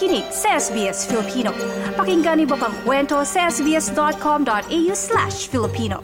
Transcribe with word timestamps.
nakikinig 0.00 0.24
sa 0.32 0.56
SBS 0.56 1.04
Filipino. 1.04 1.52
Pakinggan 1.92 2.40
niyo 2.40 2.56
pang 2.56 2.72
kwento 2.88 3.20
sa 3.20 3.52
sbs.com.au 3.52 4.92
slash 4.96 5.44
Filipino. 5.52 6.00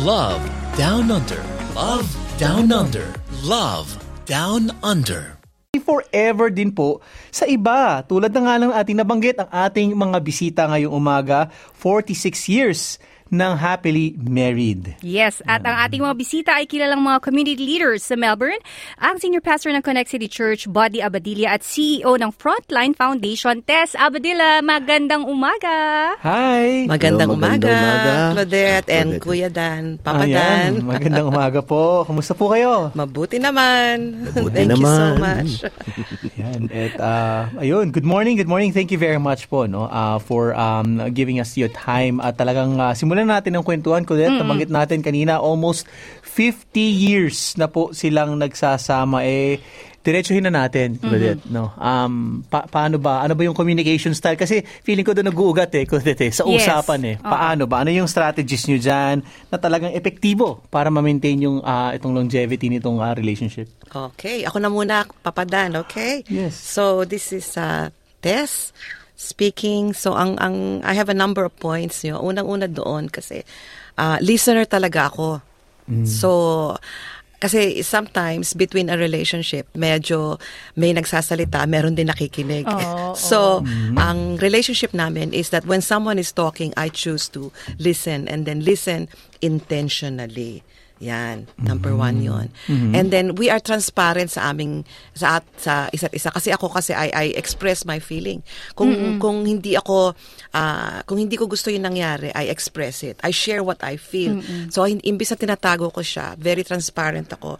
Love 0.00 0.40
Down 0.80 1.12
Under. 1.12 1.44
Love 1.76 2.08
Down 2.40 2.72
Under. 2.72 3.12
Love 3.44 4.00
Down 4.24 4.72
Under. 4.80 5.36
forever 5.82 6.48
din 6.48 6.72
po 6.72 7.04
sa 7.28 7.44
iba. 7.44 8.00
Tulad 8.08 8.32
na 8.32 8.40
nga 8.48 8.54
lang 8.56 8.72
ating 8.72 8.96
nabanggit 8.96 9.36
ang 9.44 9.50
ating 9.52 9.92
mga 9.92 10.18
bisita 10.24 10.62
ngayong 10.70 10.94
umaga, 10.94 11.52
46 11.76 12.48
years 12.48 12.80
ng 13.32 13.52
happily 13.56 14.12
married. 14.20 14.92
Yes, 15.00 15.40
at 15.48 15.64
ang 15.64 15.88
ating 15.88 16.04
mga 16.04 16.16
bisita 16.20 16.50
ay 16.60 16.68
kilalang 16.68 17.00
mga 17.00 17.24
community 17.24 17.64
leaders 17.64 18.04
sa 18.04 18.12
Melbourne, 18.12 18.60
ang 19.00 19.16
Senior 19.16 19.40
Pastor 19.40 19.72
ng 19.72 19.80
Connect 19.80 20.12
City 20.12 20.28
Church, 20.28 20.68
Buddy 20.68 21.00
Abadilla, 21.00 21.56
at 21.56 21.64
CEO 21.64 22.20
ng 22.20 22.28
Frontline 22.36 22.92
Foundation, 22.92 23.64
Tess 23.64 23.96
Abadilla. 23.96 24.60
Magandang 24.60 25.24
umaga! 25.24 26.12
Hi! 26.20 26.84
Magandang, 26.84 27.32
Hello, 27.32 27.40
magandang 27.40 27.72
umaga, 27.72 28.12
umaga. 28.12 28.12
Claudette 28.36 28.88
and 28.92 29.08
Claudette. 29.16 29.24
Kuya 29.24 29.48
Dan, 29.48 29.82
Papa 29.96 30.28
Ayan, 30.28 30.36
Dan. 30.36 30.70
magandang 30.84 31.26
umaga 31.32 31.60
po. 31.64 32.04
Kamusta 32.04 32.36
po 32.36 32.52
kayo? 32.52 32.88
Mabuti 33.00 33.40
naman. 33.40 34.28
Mabuti 34.28 34.60
Thank 34.60 34.76
you 34.76 34.84
so 34.84 35.16
naman. 35.16 35.16
much. 35.16 35.52
Ayan, 36.36 36.60
at 36.68 36.94
uh, 37.00 37.40
ayun, 37.64 37.96
good 37.96 38.04
morning, 38.04 38.36
good 38.36 38.50
morning. 38.50 38.76
Thank 38.76 38.92
you 38.92 39.00
very 39.00 39.16
much 39.16 39.48
po 39.48 39.64
no 39.64 39.88
uh, 39.88 40.20
for 40.20 40.52
um, 40.52 41.00
giving 41.16 41.40
us 41.40 41.56
your 41.56 41.72
time 41.72 42.20
at 42.20 42.36
talagang 42.36 42.76
uh, 42.76 42.92
simulan 42.92 43.21
natin 43.26 43.56
ang 43.56 43.64
kwentuhan 43.66 44.06
ko 44.06 44.14
mm 44.14 44.38
nabanggit 44.38 44.70
natin 44.72 45.04
kanina 45.04 45.38
almost 45.38 45.84
50 46.24 46.78
years 46.78 47.54
na 47.60 47.68
po 47.68 47.92
silang 47.92 48.38
nagsasama 48.40 49.22
eh 49.26 49.60
diretsuhin 50.02 50.50
na 50.50 50.66
natin, 50.66 50.98
Claudette, 50.98 51.46
no? 51.46 51.70
Um, 51.78 52.42
pa- 52.50 52.66
paano 52.66 52.98
ba? 52.98 53.22
Ano 53.22 53.38
ba 53.38 53.46
yung 53.46 53.54
communication 53.54 54.10
style? 54.18 54.34
Kasi 54.34 54.66
feeling 54.82 55.06
ko 55.06 55.14
doon 55.14 55.30
nag-uugat 55.30 55.70
eh, 55.78 55.86
Claudette, 55.86 56.26
eh, 56.26 56.32
sa 56.34 56.42
Yes. 56.42 56.66
usapan 56.66 57.00
eh. 57.06 57.16
Paano 57.22 57.70
ba? 57.70 57.86
Ano 57.86 57.94
yung 57.94 58.10
strategies 58.10 58.66
nyo 58.66 58.82
dyan 58.82 59.22
na 59.22 59.56
talagang 59.62 59.94
epektibo 59.94 60.58
para 60.74 60.90
ma-maintain 60.90 61.38
yung 61.38 61.62
ah, 61.62 61.94
itong 61.94 62.18
longevity 62.18 62.66
nitong 62.66 62.98
ah, 62.98 63.14
relationship? 63.14 63.70
Okay, 63.86 64.42
ako 64.42 64.58
na 64.58 64.68
muna, 64.68 65.06
Papa 65.22 65.46
Dan, 65.46 65.78
okay? 65.78 66.26
Yes. 66.26 66.58
So, 66.58 67.06
this 67.06 67.30
is 67.30 67.54
uh, 67.54 67.94
Tess 68.18 68.74
speaking. 69.22 69.94
So, 69.94 70.18
ang, 70.18 70.34
ang, 70.42 70.82
I 70.82 70.98
have 70.98 71.08
a 71.08 71.14
number 71.14 71.46
of 71.46 71.54
points. 71.62 72.02
Yun. 72.02 72.18
Unang-una 72.18 72.66
doon 72.66 73.06
kasi 73.06 73.46
uh, 73.96 74.18
listener 74.18 74.66
talaga 74.66 75.08
ako. 75.14 75.40
So, 76.06 76.30
kasi 77.42 77.82
sometimes 77.82 78.54
between 78.54 78.86
a 78.86 78.94
relationship, 78.94 79.66
medyo 79.74 80.38
may 80.78 80.94
nagsasalita, 80.94 81.66
meron 81.66 81.98
din 81.98 82.06
nakikinig. 82.06 82.70
Oo, 82.70 83.14
so, 83.18 83.66
ang 83.98 84.38
relationship 84.38 84.94
namin 84.94 85.34
is 85.34 85.50
that 85.50 85.66
when 85.66 85.82
someone 85.82 86.22
is 86.22 86.30
talking, 86.30 86.70
I 86.78 86.86
choose 86.88 87.26
to 87.34 87.50
listen 87.82 88.30
and 88.30 88.46
then 88.46 88.62
listen 88.62 89.10
intentionally. 89.42 90.62
Yan, 91.02 91.50
number 91.58 91.90
one 91.92 92.22
yon. 92.22 92.46
And 92.94 93.10
then 93.10 93.34
we 93.34 93.50
are 93.50 93.58
transparent 93.58 94.30
sa 94.30 94.54
aming 94.54 94.86
sa 95.18 95.42
at 95.42 95.44
sa 95.58 95.90
isa't 95.90 96.14
isa 96.14 96.30
kasi 96.30 96.54
ako 96.54 96.70
kasi 96.70 96.94
I 96.94 97.10
I 97.10 97.26
express 97.34 97.82
my 97.82 97.98
feeling. 97.98 98.46
Kung 98.78 98.94
kung 99.18 99.42
hindi 99.42 99.74
ako 99.74 100.14
ah, 100.54 101.02
kung 101.02 101.18
hindi 101.18 101.34
ko 101.34 101.50
gusto 101.50 101.74
'yung 101.74 101.82
nangyari, 101.82 102.30
I 102.30 102.46
express 102.46 103.02
it. 103.02 103.18
I 103.26 103.34
share 103.34 103.66
what 103.66 103.82
I 103.82 103.98
feel. 103.98 104.38
So 104.70 104.86
hin- 104.86 105.02
imbis 105.02 105.34
na 105.34 105.42
tinatago 105.42 105.90
ko 105.90 106.06
siya, 106.06 106.38
very 106.38 106.62
transparent 106.62 107.34
ako 107.34 107.58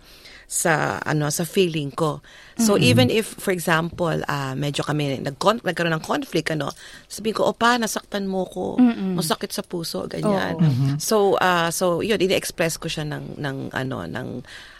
sa 0.53 1.01
ano 1.01 1.33
sa 1.33 1.49
feeling 1.49 1.89
ko. 1.89 2.21
So 2.61 2.77
even 2.77 3.09
if 3.09 3.41
for 3.41 3.57
example, 3.57 4.21
ah 4.29 4.53
medyo 4.53 4.85
kami 4.85 5.17
nag 5.25 5.41
nagkaroon 5.41 5.97
ng 5.97 6.05
conflict 6.05 6.53
ano, 6.53 6.69
sabihin 7.09 7.41
ko, 7.41 7.49
"Opa, 7.49 7.81
nasaktan 7.81 8.29
mo 8.29 8.45
ko. 8.45 8.77
Masakit 9.17 9.49
sa 9.49 9.65
puso." 9.65 10.05
ganyan. 10.05 10.61
So 11.01 11.41
ah 11.41 11.73
so 11.73 12.05
yun, 12.05 12.21
ini-express 12.21 12.77
ko 12.77 12.93
siya 12.93 13.09
ng 13.09 13.41
ng 13.41 13.73
ano 13.73 14.05
ng 14.05 14.29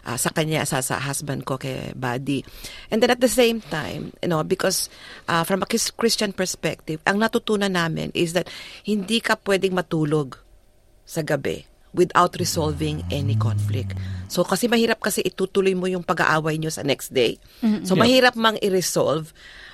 ah, 0.05 0.21
sa 0.21 0.29
kanya 0.29 0.69
sa 0.69 0.85
sa 0.85 1.01
husband 1.01 1.49
ko 1.49 1.57
kay 1.57 1.97
Buddy. 1.97 2.45
And 2.93 3.01
then 3.01 3.09
at 3.09 3.25
the 3.25 3.33
same 3.33 3.65
time, 3.65 4.13
you 4.21 4.29
know, 4.29 4.45
because 4.45 4.93
ah, 5.33 5.49
from 5.49 5.65
a 5.65 5.67
Chris- 5.67 5.97
Christian 5.97 6.37
perspective, 6.37 7.01
ang 7.09 7.17
natutunan 7.17 7.73
namin 7.73 8.13
is 8.13 8.37
that 8.37 8.53
hindi 8.85 9.25
ka 9.25 9.41
pwedeng 9.41 9.73
matulog 9.73 10.37
sa 11.09 11.25
gabi 11.25 11.72
without 11.93 12.37
resolving 12.41 13.05
any 13.13 13.37
conflict. 13.37 13.97
So 14.33 14.43
kasi 14.45 14.69
mahirap 14.69 15.01
kasi 15.01 15.21
itutuloy 15.21 15.77
mo 15.77 15.85
yung 15.89 16.05
pag-aaway 16.05 16.57
nyo 16.57 16.73
sa 16.73 16.81
next 16.85 17.13
day. 17.13 17.37
So 17.85 17.95
mahirap 17.95 18.35
mang 18.37 18.57
i-resolve 18.61 19.33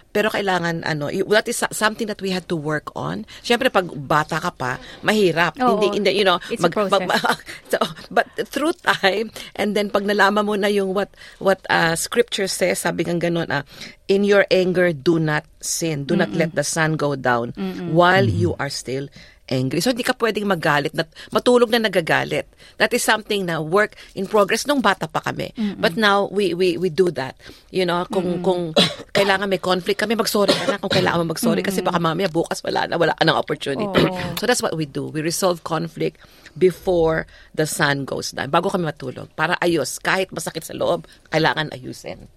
pero 0.08 0.32
kailangan 0.32 0.88
ano, 0.88 1.12
that 1.12 1.46
is 1.52 1.60
so- 1.60 1.70
something 1.70 2.08
that 2.08 2.20
we 2.24 2.32
had 2.32 2.48
to 2.48 2.56
work 2.56 2.88
on. 2.96 3.28
Siyempre 3.44 3.68
pag 3.68 3.92
bata 3.92 4.40
ka 4.40 4.50
pa, 4.56 4.80
mahirap. 5.04 5.60
Oo. 5.60 5.76
Hindi 5.76 6.00
hindi 6.00 6.10
you 6.16 6.24
know, 6.24 6.40
It's 6.48 6.64
a 6.64 6.72
process. 6.72 7.04
so, 7.72 7.78
but 8.08 8.24
through 8.48 8.72
time 8.80 9.28
and 9.52 9.76
then 9.76 9.92
pag 9.92 10.08
nalaman 10.08 10.48
mo 10.48 10.56
na 10.56 10.72
yung 10.72 10.96
what 10.96 11.12
what 11.38 11.60
uh, 11.68 11.92
scripture 11.92 12.48
says, 12.48 12.82
sabi 12.82 13.04
ng 13.04 13.20
ganun 13.20 13.52
ah, 13.52 13.68
in 14.08 14.24
your 14.24 14.48
anger 14.48 14.96
do 14.96 15.20
not 15.20 15.44
sin. 15.60 16.08
Do 16.08 16.16
not 16.16 16.32
let 16.32 16.56
the 16.56 16.64
sun 16.64 16.96
go 16.96 17.12
down 17.12 17.52
while 17.92 18.24
you 18.24 18.56
are 18.56 18.72
still 18.72 19.12
angry. 19.48 19.80
So, 19.80 19.90
hindi 19.90 20.04
ka 20.04 20.14
pwedeng 20.16 20.46
magalit. 20.46 20.92
Nat, 20.92 21.08
matulog 21.32 21.72
na 21.72 21.80
nagagalit. 21.82 22.46
That 22.76 22.92
is 22.92 23.02
something 23.02 23.48
na 23.48 23.60
work 23.60 23.96
in 24.14 24.28
progress 24.28 24.68
nung 24.68 24.80
bata 24.80 25.08
pa 25.08 25.20
kami. 25.24 25.52
But 25.80 25.96
now, 25.96 26.28
we 26.30 26.52
we 26.52 26.76
we 26.76 26.88
do 26.92 27.10
that. 27.16 27.34
You 27.72 27.88
know, 27.88 28.04
kung 28.08 28.44
kung 28.44 28.76
kailangan 29.16 29.48
may 29.48 29.60
conflict 29.60 29.98
kami, 30.00 30.14
mag-sorry 30.14 30.52
ka 30.52 30.64
na 30.68 30.78
kung 30.78 30.92
kailangan 30.92 31.24
mo 31.24 31.32
mag-sorry 31.34 31.64
kasi 31.64 31.80
baka 31.80 31.98
mamaya 31.98 32.28
bukas 32.28 32.60
wala 32.62 32.86
na, 32.86 33.00
wala 33.00 33.16
ka 33.16 33.24
ng 33.24 33.36
opportunity. 33.36 34.04
So, 34.38 34.46
that's 34.46 34.62
what 34.62 34.76
we 34.76 34.86
do. 34.86 35.08
We 35.08 35.24
resolve 35.24 35.64
conflict 35.64 36.20
before 36.56 37.26
the 37.54 37.66
sun 37.66 38.04
goes 38.04 38.32
down. 38.36 38.52
Bago 38.52 38.70
kami 38.70 38.86
matulog. 38.86 39.32
Para 39.34 39.56
ayos. 39.64 39.98
Kahit 39.98 40.30
masakit 40.30 40.64
sa 40.64 40.76
loob, 40.76 41.08
kailangan 41.32 41.72
ayusin. 41.72 42.28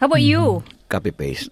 How 0.00 0.10
about 0.10 0.24
you? 0.24 0.64
Copy-paste. 0.90 1.50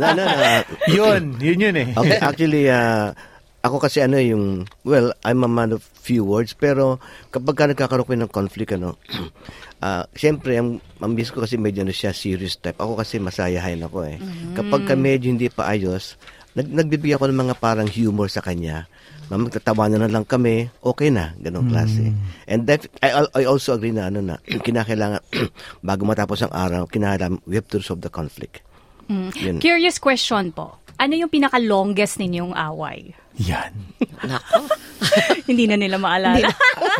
no, 0.00 0.08
no, 0.14 0.22
no. 0.22 0.62
Yun, 0.88 1.40
yun 1.40 1.58
yun 1.60 1.76
eh. 1.76 1.88
Okay, 1.92 2.18
actually, 2.20 2.64
ah, 2.70 3.12
ako 3.60 3.76
kasi 3.76 4.00
ano 4.00 4.16
yung, 4.16 4.64
well, 4.88 5.12
I'm 5.20 5.44
a 5.44 5.50
man 5.50 5.76
of 5.76 5.84
few 5.84 6.24
words, 6.24 6.56
pero 6.56 6.96
kapag 7.28 7.56
ka 7.56 7.64
nagkakaroon 7.68 8.08
ko 8.08 8.14
ng 8.16 8.32
conflict, 8.32 8.72
ano, 8.72 8.96
ah, 9.84 10.08
siyempre, 10.16 10.56
ang, 10.56 10.80
ang 11.00 11.12
miss 11.12 11.28
ko 11.28 11.44
kasi 11.44 11.60
medyo 11.60 11.84
ano 11.84 11.92
siya, 11.92 12.16
serious 12.16 12.56
type. 12.56 12.80
Ako 12.80 12.96
kasi 12.96 13.20
masayahin 13.20 13.84
ako 13.84 14.08
eh. 14.08 14.16
Kapag 14.56 14.88
ka 14.88 14.94
medyo 14.96 15.28
hindi 15.28 15.52
pa 15.52 15.68
ayos, 15.68 16.16
nag, 16.56 16.72
nagbibigay 16.72 17.20
ako 17.20 17.28
ng 17.28 17.40
mga 17.48 17.54
parang 17.60 17.88
humor 17.88 18.32
sa 18.32 18.40
kanya. 18.40 18.88
Ma'am, 19.30 19.46
Magtatawanan 19.46 20.02
na 20.02 20.10
lang 20.10 20.26
kami, 20.26 20.66
okay 20.82 21.12
na, 21.12 21.36
ganong 21.38 21.70
klase. 21.70 22.10
And 22.50 22.66
that, 22.66 22.88
I, 22.98 23.28
I 23.30 23.42
also 23.46 23.76
agree 23.76 23.94
na, 23.94 24.08
ano 24.08 24.24
na, 24.24 24.42
kinakailangan, 24.66 25.20
bago 25.86 26.02
matapos 26.08 26.42
ang 26.42 26.50
araw, 26.56 26.88
kinakailangan, 26.88 27.44
we 27.44 27.60
have 27.60 27.68
to 27.68 27.78
resolve 27.78 28.00
the 28.00 28.10
conflict. 28.10 28.64
Yun. 29.10 29.58
Curious 29.58 29.98
question 29.98 30.54
po. 30.54 30.78
Ano 31.00 31.16
yung 31.16 31.32
pinaka-longest 31.32 32.20
ninyong 32.20 32.52
away? 32.52 33.16
Yan. 33.40 33.72
Nako. 34.20 34.68
Hindi 35.48 35.64
na 35.64 35.80
nila 35.80 35.96
maalala. 35.96 36.44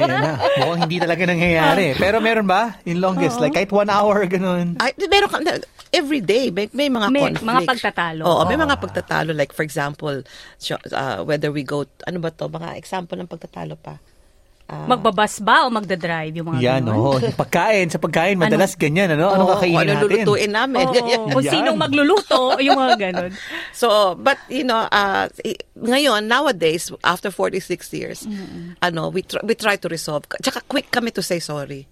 Ayan 0.00 0.08
na. 0.08 0.40
Mukhang 0.40 0.80
hindi 0.88 0.96
talaga 0.96 1.22
nangyayari. 1.28 1.92
Pero 2.00 2.16
meron 2.16 2.48
ba? 2.48 2.80
In 2.88 2.96
longest, 2.96 3.36
like 3.44 3.52
kahit 3.52 3.68
one 3.68 3.92
hour, 3.92 4.24
ganun. 4.24 4.80
Ay, 4.80 4.96
meron 5.04 5.28
ka, 5.28 5.36
every 5.92 6.24
day, 6.24 6.48
may, 6.48 6.72
may 6.72 6.88
mga 6.88 7.06
May 7.12 7.28
conflicts. 7.28 7.44
mga 7.44 7.60
pagtatalo. 7.68 8.22
Oo, 8.24 8.42
may 8.48 8.56
mga 8.56 8.74
pagtatalo. 8.80 9.30
Like, 9.36 9.52
for 9.52 9.62
example, 9.68 10.24
uh, 10.24 11.20
whether 11.28 11.52
we 11.52 11.60
go, 11.60 11.84
ano 12.08 12.18
ba 12.24 12.32
to, 12.32 12.48
mga 12.48 12.80
example 12.80 13.20
ng 13.20 13.28
pagtatalo 13.28 13.76
pa. 13.76 14.00
Ah, 14.70 14.86
Magbabas 14.86 15.42
ba 15.42 15.66
o 15.66 15.74
magdadrive 15.74 16.38
yung 16.38 16.54
mga 16.54 16.60
Yan, 16.62 16.82
ganon? 16.86 16.94
oo. 16.94 17.18
Pagkain, 17.34 17.90
sa 17.90 17.98
pagkain, 17.98 18.38
madalas 18.38 18.78
ganyan, 18.78 19.18
ano? 19.18 19.34
Ano 19.34 19.50
kakainin 19.50 19.82
ano 19.82 20.06
natin? 20.06 20.22
lulutuin 20.22 20.52
namin. 20.54 20.86
Oo, 20.86 20.94
ganyan. 20.94 21.18
kung 21.26 21.42
Yan. 21.42 21.52
sinong 21.52 21.78
magluluto, 21.78 22.54
yung 22.62 22.78
mga 22.78 22.96
ganon. 23.02 23.32
So, 23.74 24.14
but 24.14 24.38
you 24.46 24.62
know, 24.62 24.86
uh, 24.86 25.26
ngayon 25.74 26.26
nowadays 26.26 26.92
after 27.02 27.34
46 27.34 27.66
years, 27.92 28.18
ano, 28.78 29.08
we 29.08 29.22
tr- 29.22 29.42
we 29.42 29.54
try 29.54 29.74
to 29.74 29.88
resolve. 29.88 30.22
Tsaka 30.38 30.62
quick 30.62 30.90
kami 30.90 31.10
to 31.10 31.22
say 31.22 31.42
sorry. 31.42 31.88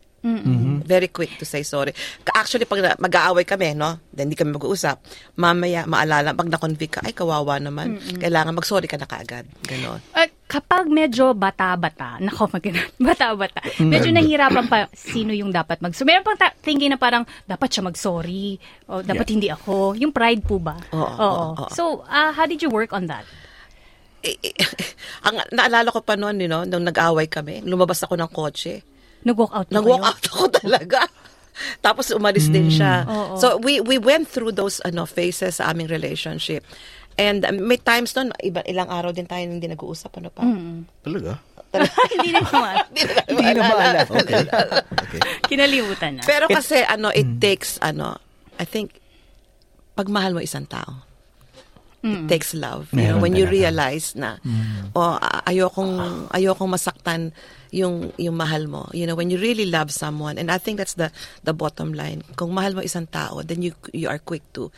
Very 0.85 1.09
quick 1.09 1.39
to 1.39 1.47
say 1.49 1.63
sorry. 1.63 1.95
Actually, 2.31 2.67
pag 2.67 2.99
mag-aaway 2.99 3.43
kami, 3.43 3.73
no? 3.73 4.03
Then 4.11 4.29
hindi 4.29 4.37
kami 4.37 4.53
mag-uusap. 4.53 5.01
Mamaya, 5.35 5.87
maalala, 5.87 6.35
pag 6.35 6.51
na-convict 6.51 6.99
ka, 6.99 7.01
ay, 7.03 7.15
kawawa 7.17 7.57
naman. 7.57 7.97
Kailangan 8.19 8.53
mag-sorry 8.53 8.85
ka 8.85 8.99
na 8.99 9.07
kaagad. 9.07 9.47
Ganon. 9.63 10.03
At 10.13 10.29
kapag 10.49 10.89
medyo 10.89 11.37
bata-bata, 11.37 12.17
nako, 12.25 12.49
bata-bata, 13.13 13.61
medyo 13.85 14.09
nahihirapan 14.09 14.65
pa 14.65 14.89
sino 14.97 15.37
yung 15.37 15.53
dapat 15.53 15.85
mag 15.85 15.93
Meron 15.93 16.25
pang 16.25 16.41
ta- 16.41 16.57
thinking 16.65 16.89
na 16.89 16.97
parang, 16.97 17.29
dapat 17.45 17.69
siya 17.69 17.85
mag-sorry, 17.85 18.57
o 18.89 19.05
dapat 19.05 19.29
Yeah. 19.29 19.35
hindi 19.37 19.49
ako. 19.53 19.93
Yung 20.01 20.09
pride 20.09 20.41
po 20.41 20.57
ba? 20.57 20.81
Oo, 20.97 21.05
oo, 21.05 21.45
oo. 21.53 21.69
So, 21.77 22.03
ah, 22.09 22.33
how 22.33 22.49
did 22.49 22.65
you 22.65 22.73
work 22.73 22.97
on 22.97 23.13
that? 23.13 23.29
Eh, 24.25 24.41
eh, 24.41 24.57
ang 25.29 25.37
naalala 25.53 25.93
ko 25.93 26.01
pa 26.01 26.17
noon, 26.17 26.41
you 26.41 26.49
know, 26.49 26.65
nung 26.65 26.89
nag-away 26.89 27.29
kami, 27.29 27.61
lumabas 27.69 28.01
ako 28.01 28.17
ng 28.17 28.33
kotse. 28.33 28.81
Nag-walk 29.29 29.53
out 29.53 29.69
na 29.69 29.85
Nag-walk 29.85 30.03
out 30.03 30.25
ako 30.33 30.45
talaga. 30.49 31.05
Tapos 31.85 32.09
umalis 32.15 32.47
din 32.49 32.71
siya. 32.71 33.03
Oo. 33.05 33.35
So 33.35 33.59
we 33.59 33.83
we 33.83 33.99
went 33.99 34.31
through 34.31 34.55
those 34.55 34.79
ano 34.87 35.05
phases 35.11 35.59
sa 35.59 35.75
aming 35.75 35.91
relationship. 35.91 36.63
And 37.19 37.43
um, 37.45 37.67
may 37.67 37.77
times 37.77 38.15
noon, 38.15 38.31
iba, 38.39 38.63
ilang 38.63 38.87
araw 38.87 39.11
din 39.11 39.27
tayo 39.27 39.43
hindi 39.43 39.67
nag-uusap. 39.67 40.15
Ano 40.17 40.31
pa? 40.31 40.47
Talaga? 41.03 41.43
Hindi 42.17 42.33
na 42.33 42.41
naman. 42.49 42.75
Hindi 43.29 43.51
na 43.53 43.61
maalala. 43.61 44.01
Okay. 44.09 44.41
okay. 44.41 45.21
Kinalimutan 45.53 46.17
na. 46.17 46.23
Pero 46.25 46.49
kasi 46.49 46.81
ano, 46.81 47.13
it 47.13 47.29
takes 47.37 47.77
ano, 47.85 48.17
I 48.57 48.65
think 48.65 48.97
pagmahal 49.93 50.33
mo 50.33 50.41
isang 50.41 50.65
tao. 50.65 51.05
It 52.01 52.31
takes 52.31 52.55
love. 52.55 52.89
You 52.95 53.11
know, 53.11 53.19
when 53.21 53.35
you 53.37 53.45
realize 53.45 54.15
na 54.15 54.39
oh, 54.95 55.19
a- 55.21 55.45
ayokong 55.45 56.31
ayokong 56.31 56.71
masaktan 56.73 57.35
yung 57.69 58.15
yung 58.17 58.39
mahal 58.39 58.65
mo. 58.65 58.89
You 58.97 59.05
know, 59.05 59.19
when 59.19 59.29
you 59.29 59.37
really 59.37 59.67
love 59.69 59.93
someone 59.93 60.39
and 60.41 60.49
I 60.49 60.57
think 60.57 60.79
that's 60.81 60.95
the 60.95 61.13
the 61.45 61.53
bottom 61.53 61.93
line. 61.93 62.25
Kung 62.39 62.55
mahal 62.57 62.73
mo 62.73 62.81
isang 62.81 63.11
tao, 63.11 63.43
then 63.45 63.61
you 63.61 63.77
you 63.93 64.09
are 64.09 64.23
quick 64.23 64.47
to 64.57 64.71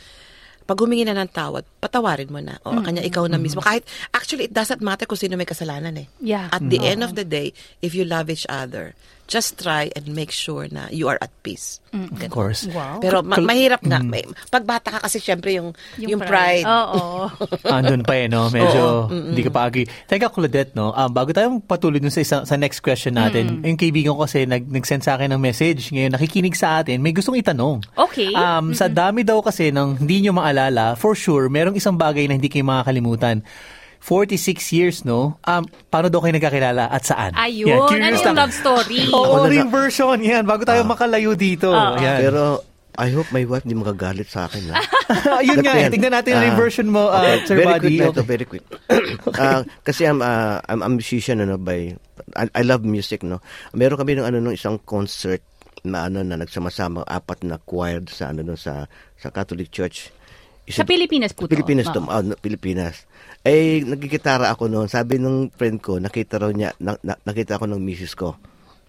pag 0.71 0.79
humingi 0.87 1.03
na 1.03 1.19
ng 1.19 1.27
tawad, 1.35 1.67
patawarin 1.83 2.31
mo 2.31 2.39
na. 2.39 2.55
O 2.63 2.79
kanya 2.79 3.03
ikaw 3.03 3.27
na 3.27 3.35
mismo. 3.35 3.59
Kahit, 3.59 3.83
actually, 4.15 4.47
it 4.47 4.55
doesn't 4.55 4.79
matter 4.79 5.03
kung 5.03 5.19
sino 5.19 5.35
may 5.35 5.43
kasalanan 5.43 5.99
eh. 5.99 6.07
Yeah. 6.23 6.47
At 6.47 6.63
the 6.63 6.79
end 6.79 7.03
of 7.03 7.19
the 7.19 7.27
day, 7.27 7.51
if 7.83 7.91
you 7.91 8.07
love 8.07 8.31
each 8.31 8.47
other, 8.47 8.95
just 9.31 9.55
try 9.63 9.87
and 9.95 10.11
make 10.11 10.27
sure 10.27 10.67
na 10.67 10.91
you 10.91 11.07
are 11.07 11.15
at 11.23 11.31
peace. 11.39 11.79
Of 11.95 12.27
course. 12.27 12.67
Wow. 12.67 12.99
Pero 12.99 13.23
ma- 13.23 13.39
mahirap 13.39 13.79
nga. 13.79 14.03
May, 14.03 14.27
pag 14.51 14.67
bata 14.67 14.91
ka 14.91 14.99
kasi 15.07 15.23
syempre 15.23 15.55
yung, 15.55 15.71
yung, 15.95 16.19
pride. 16.19 16.67
Oo. 16.67 17.31
Andun 17.71 18.03
pa 18.03 18.19
eh, 18.19 18.27
no? 18.27 18.51
Medyo 18.51 19.07
hindi 19.07 19.43
ka 19.47 19.51
pa 19.55 19.71
agree. 19.71 19.87
Teka, 19.87 20.27
Claudette, 20.27 20.75
no? 20.75 20.91
Um, 20.91 21.11
bago 21.15 21.31
tayo 21.31 21.63
patuloy 21.63 22.03
dun 22.03 22.11
sa, 22.11 22.19
isa, 22.19 22.43
sa 22.43 22.55
next 22.59 22.83
question 22.83 23.15
natin, 23.15 23.63
yung 23.63 23.79
kaibigan 23.79 24.19
ko 24.19 24.27
kasi 24.27 24.43
nag, 24.43 24.67
nag-send 24.67 25.07
sa 25.07 25.15
akin 25.15 25.31
ng 25.31 25.41
message. 25.41 25.95
Ngayon, 25.95 26.11
nakikinig 26.11 26.55
sa 26.59 26.83
atin, 26.83 26.99
may 26.99 27.15
gustong 27.15 27.39
itanong. 27.39 27.79
Okay. 27.95 28.35
Um, 28.35 28.75
Sa 28.75 28.91
dami 28.91 29.23
daw 29.23 29.39
kasi 29.39 29.71
ng 29.71 30.03
hindi 30.03 30.27
nyo 30.27 30.35
maalala, 30.61 30.93
for 30.93 31.17
sure, 31.17 31.49
merong 31.49 31.73
isang 31.73 31.97
bagay 31.97 32.29
na 32.29 32.37
hindi 32.37 32.49
kayo 32.49 32.61
makakalimutan. 32.61 33.41
46 34.01 34.73
years, 34.73 34.97
no? 35.05 35.37
Um, 35.45 35.61
paano 35.89 36.09
daw 36.09 36.21
kayo 36.21 36.33
nagkakilala 36.33 36.89
at 36.89 37.05
saan? 37.05 37.37
Ayun. 37.37 37.69
Yan, 37.69 38.01
ano 38.01 38.17
yung 38.17 38.33
lang. 38.33 38.49
love 38.49 38.53
story? 38.53 39.05
Oo, 39.13 39.45
na- 39.45 39.49
ring 39.49 39.69
version. 39.69 40.17
Yan, 40.21 40.45
bago 40.45 40.65
tayo 40.65 40.81
makalayo 40.81 41.37
dito. 41.37 41.69
Yan. 41.73 42.17
Pero, 42.17 42.65
I 42.97 43.07
hope 43.13 43.29
my 43.29 43.45
wife 43.45 43.61
hindi 43.63 43.77
magagalit 43.77 44.25
sa 44.25 44.49
akin. 44.49 44.73
Ha? 44.73 44.81
Yun 45.47 45.61
nga, 45.61 45.73
eh. 45.77 45.85
Yan. 45.85 45.91
tignan 45.93 46.11
natin 46.11 46.33
ang 46.33 46.43
ring 46.43 46.57
Ah, 46.57 46.59
version 46.59 46.87
mo, 46.89 47.07
uh, 47.07 47.13
okay. 47.13 47.45
Sir 47.45 47.55
very 47.55 47.69
Buddy. 47.69 47.79
quick 47.79 47.93
na 47.93 48.03
ito, 48.03 48.11
Okay. 48.11 48.25
very 48.27 48.45
quick. 48.45 48.65
Ah, 49.37 49.61
kasi 49.85 50.01
I'm, 50.03 50.19
ah, 50.19 50.59
I'm 50.65 50.81
a 50.81 50.89
musician 50.89 51.37
ano, 51.39 51.61
by, 51.61 51.93
I, 52.35 52.45
I 52.51 52.63
love 52.65 52.81
music. 52.81 53.21
no 53.21 53.37
Meron 53.71 54.01
kami 54.01 54.17
ng 54.17 54.25
ano, 54.25 54.41
nung 54.41 54.57
isang 54.57 54.81
concert 54.81 55.45
na 55.81 56.05
ano 56.05 56.21
na 56.21 56.37
nagsama-sama 56.37 57.01
apat 57.05 57.41
na 57.41 57.57
choir 57.57 58.05
sa 58.05 58.29
ano 58.29 58.41
no, 58.43 58.53
sa 58.53 58.85
sa 59.15 59.29
Catholic 59.29 59.69
Church. 59.69 60.09
Sa 60.73 60.87
Pilipinas 60.87 61.31
po 61.35 61.45
to. 61.45 61.51
Pilipinas 61.51 61.87
to. 61.89 61.99
Oo. 61.99 62.07
Ah, 62.07 62.21
no, 62.21 62.35
Pilipinas. 62.35 63.03
Eh, 63.41 63.81
nagigitara 63.81 64.47
ako 64.49 64.67
noon. 64.67 64.87
Sabi 64.87 65.17
nung 65.17 65.49
friend 65.49 65.81
ko, 65.81 65.97
nakita 65.97 66.37
raw 66.37 66.49
niya, 66.49 66.71
na, 66.77 66.95
na- 67.01 67.19
nakita 67.21 67.57
ako 67.57 67.67
ng 67.67 67.81
misis 67.81 68.13
ko. 68.13 68.37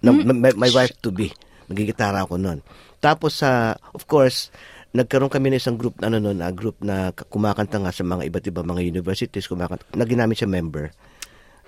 Na, 0.00 0.12
Hmm? 0.12 0.28
my, 0.28 0.52
my 0.54 0.70
wife 0.70 0.92
to 0.98 1.10
be. 1.10 1.30
Nagigitara 1.66 2.22
ako 2.22 2.36
noon. 2.36 2.60
Tapos, 2.98 3.40
sa 3.40 3.74
of 3.90 4.04
course, 4.04 4.52
nagkaroon 4.92 5.32
kami 5.32 5.50
ng 5.50 5.58
isang 5.58 5.74
group 5.74 5.96
na 5.98 6.06
ano 6.06 6.20
noon, 6.20 6.38
na 6.38 6.52
group 6.52 6.76
na 6.78 7.10
kumakanta 7.10 7.80
nga 7.80 7.90
sa 7.90 8.04
mga 8.04 8.28
iba't 8.28 8.44
iba 8.44 8.60
mga 8.60 8.82
universities, 8.84 9.48
kumakanta. 9.48 9.88
Naging 9.92 10.20
namin 10.20 10.36
siya 10.36 10.46
member. 10.46 10.92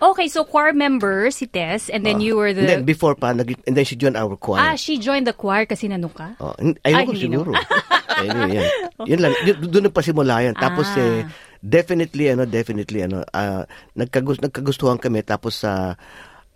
Okay, 0.05 0.29
so 0.29 0.45
choir 0.45 0.77
member 0.77 1.33
si 1.33 1.49
Tess 1.49 1.89
and 1.89 2.05
then 2.05 2.21
you 2.21 2.37
were 2.37 2.53
And 2.53 2.61
then, 2.69 2.85
the... 2.85 2.93
before 2.93 3.17
pa, 3.17 3.33
naging, 3.33 3.56
and 3.65 3.73
then 3.73 3.89
she 3.89 3.97
joined 3.97 4.21
our 4.21 4.37
choir. 4.37 4.61
Ah, 4.61 4.77
she 4.77 5.01
joined 5.01 5.25
the 5.25 5.33
choir 5.33 5.65
kasi 5.65 5.89
nano 5.89 6.12
ka? 6.12 6.37
Oh, 6.45 6.53
ayun 6.61 6.77
Ay, 6.85 7.09
ko 7.09 7.17
siguro. 7.17 7.51
anyway, 8.21 8.61
yan. 8.61 8.69
Yun 9.09 9.21
lang. 9.25 9.33
Doon 9.65 9.89
nagpasimula 9.89 10.45
yan. 10.45 10.55
Tapos 10.61 10.93
Ah. 10.93 11.01
eh, 11.01 11.25
definitely, 11.65 12.29
ano, 12.29 12.45
definitely, 12.45 13.01
ano, 13.01 13.25
ah, 13.33 13.65
nagkagus, 13.97 14.45
nagkagustuhan 14.45 15.01
kami. 15.01 15.25
Tapos 15.25 15.65
sa, 15.65 15.97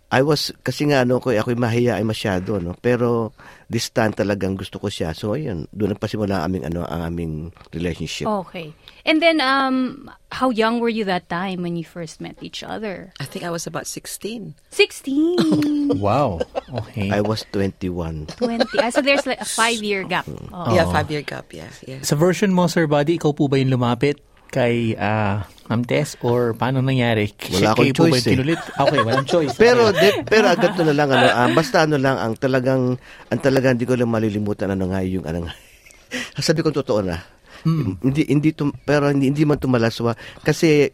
I 0.09 0.25
was, 0.25 0.49
kasi 0.65 0.89
nga, 0.89 1.05
ano, 1.05 1.21
ko, 1.21 1.29
ako'y 1.29 1.53
mahihain 1.53 2.05
masyado, 2.05 2.57
no? 2.57 2.73
Pero, 2.81 3.29
this 3.69 3.93
time 3.93 4.09
talagang 4.09 4.57
gusto 4.57 4.81
ko 4.81 4.89
siya. 4.89 5.13
So, 5.13 5.37
ayun, 5.37 5.69
doon 5.69 5.93
nagpasimula 5.93 6.41
ang 6.41 6.43
aming, 6.49 6.63
ano, 6.65 6.81
ang 6.89 7.01
aming 7.13 7.33
relationship. 7.69 8.25
Okay. 8.25 8.73
And 9.05 9.21
then, 9.21 9.37
um, 9.37 10.09
how 10.33 10.49
young 10.49 10.81
were 10.81 10.89
you 10.89 11.05
that 11.05 11.29
time 11.29 11.61
when 11.61 11.77
you 11.77 11.85
first 11.85 12.17
met 12.17 12.41
each 12.41 12.65
other? 12.65 13.13
I 13.21 13.25
think 13.29 13.45
I 13.45 13.53
was 13.53 13.69
about 13.69 13.85
16. 13.85 14.57
16, 14.73 15.93
Wow. 16.01 16.41
Okay. 16.73 17.13
I 17.13 17.21
was 17.21 17.45
21. 17.53 18.33
20. 18.33 18.65
Ah, 18.81 18.89
so 18.89 19.01
there's 19.01 19.29
like 19.29 19.41
a 19.41 19.45
five-year 19.45 20.03
gap. 20.09 20.25
Oh. 20.49 20.73
Yeah, 20.73 20.89
five-year 20.89 21.21
gap. 21.21 21.53
Yeah, 21.53 21.69
yeah. 21.85 22.01
Sa 22.01 22.17
version 22.17 22.49
mo, 22.49 22.65
Sir 22.65 22.89
Buddy, 22.89 23.21
ikaw 23.21 23.37
po 23.37 23.45
ba 23.45 23.61
yung 23.61 23.69
lumapit 23.69 24.17
kay 24.49 24.97
ah, 24.97 25.45
Ma'am 25.69 25.85
Tess 25.85 26.17
or 26.25 26.57
paano 26.57 26.81
nangyari? 26.81 27.29
Wala 27.53 27.77
akong 27.77 27.93
choice, 27.93 28.25
eh. 28.25 28.33
kinulit? 28.33 28.57
Okay, 28.57 28.99
walang 29.05 29.29
choice. 29.31 29.53
Pero 29.53 29.93
de, 29.93 30.25
pero 30.25 30.49
agad 30.53 30.73
to 30.73 30.81
na 30.81 30.97
lang 30.97 31.13
ano, 31.13 31.29
ah, 31.29 31.49
basta 31.53 31.85
ano 31.85 32.01
lang 32.01 32.17
ang 32.17 32.33
talagang 32.33 32.97
ang 33.29 33.39
talagang 33.39 33.77
hindi 33.77 33.85
ko 33.85 33.93
lang 33.93 34.09
malilimutan 34.09 34.73
ano 34.73 34.89
nga 34.89 35.05
yung 35.05 35.29
ano 35.29 35.45
nga. 35.45 35.53
Sabi 36.41 36.65
ko 36.65 36.73
totoo 36.73 37.05
na. 37.05 37.21
Hindi 37.61 38.23
hindi 38.25 38.49
tum, 38.55 38.71
pero 38.71 39.11
hindi, 39.11 39.29
hindi 39.29 39.43
man 39.43 39.59
tumalaswa 39.59 40.15
kasi 40.41 40.89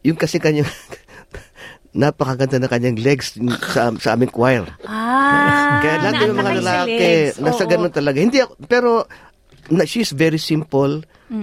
yung 0.00 0.14
kasi 0.14 0.38
kanyang 0.38 0.70
napakaganda 1.92 2.58
na 2.58 2.70
kanyang 2.70 2.98
legs 2.98 3.34
sa 3.70 3.90
sa 3.98 4.14
aming 4.14 4.30
choir. 4.30 4.62
Ah, 4.86 5.78
Kaya 5.78 5.96
lahat 6.00 6.14
ng 6.24 6.34
mga 6.34 6.52
lalaki 6.58 6.94
legs. 6.94 7.38
nasa 7.38 7.62
Oo. 7.66 7.70
ganun 7.70 7.92
talaga. 7.94 8.18
Hindi 8.18 8.42
ako, 8.42 8.52
pero 8.66 9.06
na, 9.70 9.84
she's 9.84 10.12
very 10.12 10.38
simple. 10.38 11.00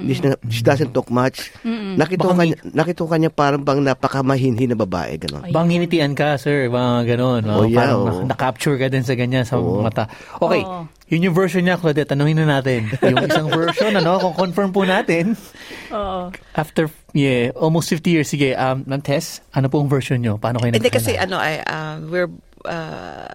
She's 0.08 0.22
na- 0.24 0.40
She 0.48 0.62
doesn't 0.64 0.94
talk 0.94 1.10
much. 1.10 1.52
Nakita 1.66 2.24
ko 2.24 2.34
kanya, 2.38 2.56
nakita 2.64 3.00
ko 3.04 3.10
kanya 3.10 3.30
parang 3.34 3.66
bang 3.66 3.82
napakamahinhin 3.84 4.72
na 4.72 4.78
babae 4.78 5.18
ganun. 5.20 5.50
Banginitian 5.52 6.16
ka, 6.16 6.38
sir. 6.38 6.70
Mga 6.70 7.18
ganon. 7.18 7.42
Oh, 7.50 7.66
yeah, 7.68 7.76
parang 7.82 8.00
na- 8.06 8.32
na-capture 8.32 8.78
ka 8.78 8.88
din 8.88 9.04
sa 9.04 9.18
ganyan 9.18 9.44
sa 9.44 9.58
Oo. 9.60 9.82
mata. 9.84 10.08
Okay. 10.38 10.64
Oo. 10.64 10.88
Yun 11.12 11.28
yung 11.28 11.36
version 11.36 11.60
niya, 11.68 11.76
Claudette. 11.76 12.08
Tanungin 12.08 12.40
na 12.40 12.48
natin. 12.48 12.88
Yung 13.04 13.28
isang 13.28 13.52
version, 13.52 13.92
ano, 14.00 14.16
kung 14.24 14.48
confirm 14.48 14.72
po 14.72 14.88
natin. 14.88 15.36
Oo. 15.92 16.32
After, 16.56 16.88
yeah, 17.12 17.52
almost 17.60 17.92
50 17.92 18.16
years. 18.16 18.32
Sige, 18.32 18.56
um, 18.56 18.88
Tess, 19.04 19.44
ano 19.52 19.68
po 19.68 19.84
ang 19.84 19.92
version 19.92 20.24
nyo? 20.24 20.40
Paano 20.40 20.64
kayo 20.64 20.72
Hindi 20.72 20.88
kasi 20.88 21.20
ano 21.20 21.36
ay 21.36 21.60
um, 21.68 22.08
we're 22.08 22.32
uh, 22.64 23.28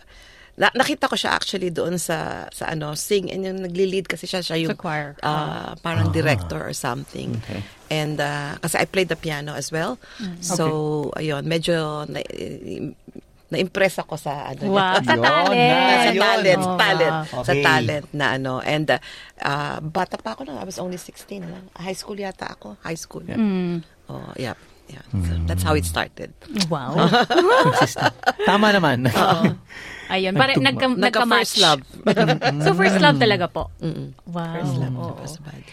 na, 0.56 0.72
nakita 0.72 1.04
ko 1.04 1.14
siya 1.14 1.32
actually 1.32 1.68
doon 1.68 1.96
sa 1.96 2.48
sa 2.48 2.68
ano 2.68 2.92
sing 2.92 3.28
and 3.28 3.44
yung 3.44 3.60
nagli-lead 3.60 4.04
kasi 4.04 4.24
siya 4.24 4.40
siya 4.40 4.56
yung 4.58 4.72
Sa 4.72 4.78
choir. 4.78 5.12
uh, 5.20 5.76
parang 5.78 6.08
director 6.10 6.56
or 6.58 6.72
something. 6.72 7.36
Okay. 7.44 7.60
And 7.88 8.16
uh, 8.16 8.56
kasi 8.58 8.80
I 8.80 8.84
played 8.84 9.08
the 9.08 9.16
piano 9.16 9.52
as 9.52 9.68
well. 9.68 10.00
So 10.40 10.64
ayun, 11.12 11.44
medyo 11.44 12.04
na, 12.04 12.24
na-impress 13.46 14.02
ako 14.02 14.18
sa 14.18 14.50
ano 14.50 14.66
Wow, 14.66 14.98
niya. 14.98 15.06
sa 15.06 15.14
talent. 15.14 15.54
sa 16.02 16.12
talent, 16.18 16.62
Oh, 16.64 16.76
talent, 16.76 17.14
wow. 17.30 17.42
sa 17.44 17.52
Okay. 17.52 17.62
talent 17.62 18.06
na 18.10 18.26
ano. 18.34 18.52
And 18.58 18.86
uh, 18.90 18.98
uh, 19.38 19.78
bata 19.78 20.18
pa 20.18 20.34
ako 20.34 20.50
na, 20.50 20.58
I 20.58 20.66
was 20.66 20.82
only 20.82 20.98
16 20.98 21.46
lang. 21.46 21.64
High 21.72 21.94
school 21.94 22.18
yata 22.18 22.50
ako, 22.50 22.74
high 22.82 22.98
school. 22.98 23.22
Oh, 24.08 24.30
yeah. 24.34 24.58
Yeah. 24.96 25.04
So 25.28 25.32
that's 25.44 25.62
how 25.62 25.74
it 25.76 25.84
started. 25.84 26.32
Wow. 26.72 26.96
Consistent. 27.68 28.14
Tama 28.48 28.72
naman. 28.72 29.04
Ayun, 30.06 30.38
para 30.38 30.54
Nagtugma. 30.54 30.96
nagka, 30.96 31.20
Nagka 31.20 31.22
first 31.26 31.56
love. 31.58 31.82
so 32.64 32.70
first 32.78 32.96
love 33.02 33.18
talaga 33.18 33.50
po. 33.50 33.68
Wow. 34.30 34.54
First 34.54 34.74
love. 34.78 34.94
Oo. 34.96 35.24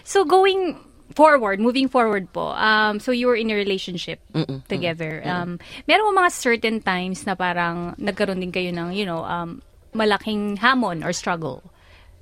So 0.04 0.26
going 0.26 0.76
forward, 1.14 1.62
moving 1.62 1.86
forward 1.86 2.26
po, 2.34 2.58
um, 2.58 2.98
so 2.98 3.14
you 3.14 3.30
were 3.30 3.38
in 3.38 3.54
a 3.54 3.56
relationship 3.56 4.18
together. 4.66 5.22
Um, 5.22 5.62
meron 5.86 6.18
mga 6.18 6.32
certain 6.34 6.82
times 6.82 7.30
na 7.30 7.38
parang 7.38 7.94
nagkaroon 8.02 8.42
din 8.42 8.50
kayo 8.50 8.74
ng, 8.74 8.98
you 8.98 9.06
know, 9.06 9.22
um, 9.22 9.62
malaking 9.94 10.58
hamon 10.58 11.06
or 11.06 11.14
struggle 11.14 11.62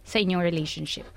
sa 0.04 0.20
inyong 0.20 0.44
relationship. 0.44 1.08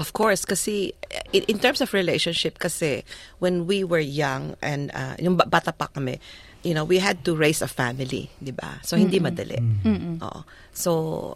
Of 0.00 0.16
course, 0.16 0.48
kasi 0.48 0.96
in, 1.36 1.44
in 1.44 1.58
terms 1.60 1.84
of 1.84 1.92
relationship, 1.92 2.56
kasi 2.56 3.04
when 3.36 3.68
we 3.68 3.84
were 3.84 4.00
young 4.00 4.56
and 4.64 4.88
uh, 4.96 5.12
yung 5.20 5.36
ba- 5.36 5.44
bata 5.44 5.76
pa 5.76 5.92
kami, 5.92 6.16
you 6.62 6.72
know, 6.72 6.84
we 6.84 6.96
had 6.96 7.24
to 7.24 7.36
raise 7.36 7.60
a 7.60 7.68
family, 7.68 8.28
di 8.36 8.52
ba? 8.52 8.80
So, 8.80 8.96
hindi 8.96 9.16
madali. 9.20 9.56
Oo. 10.20 10.40
So, 10.72 10.90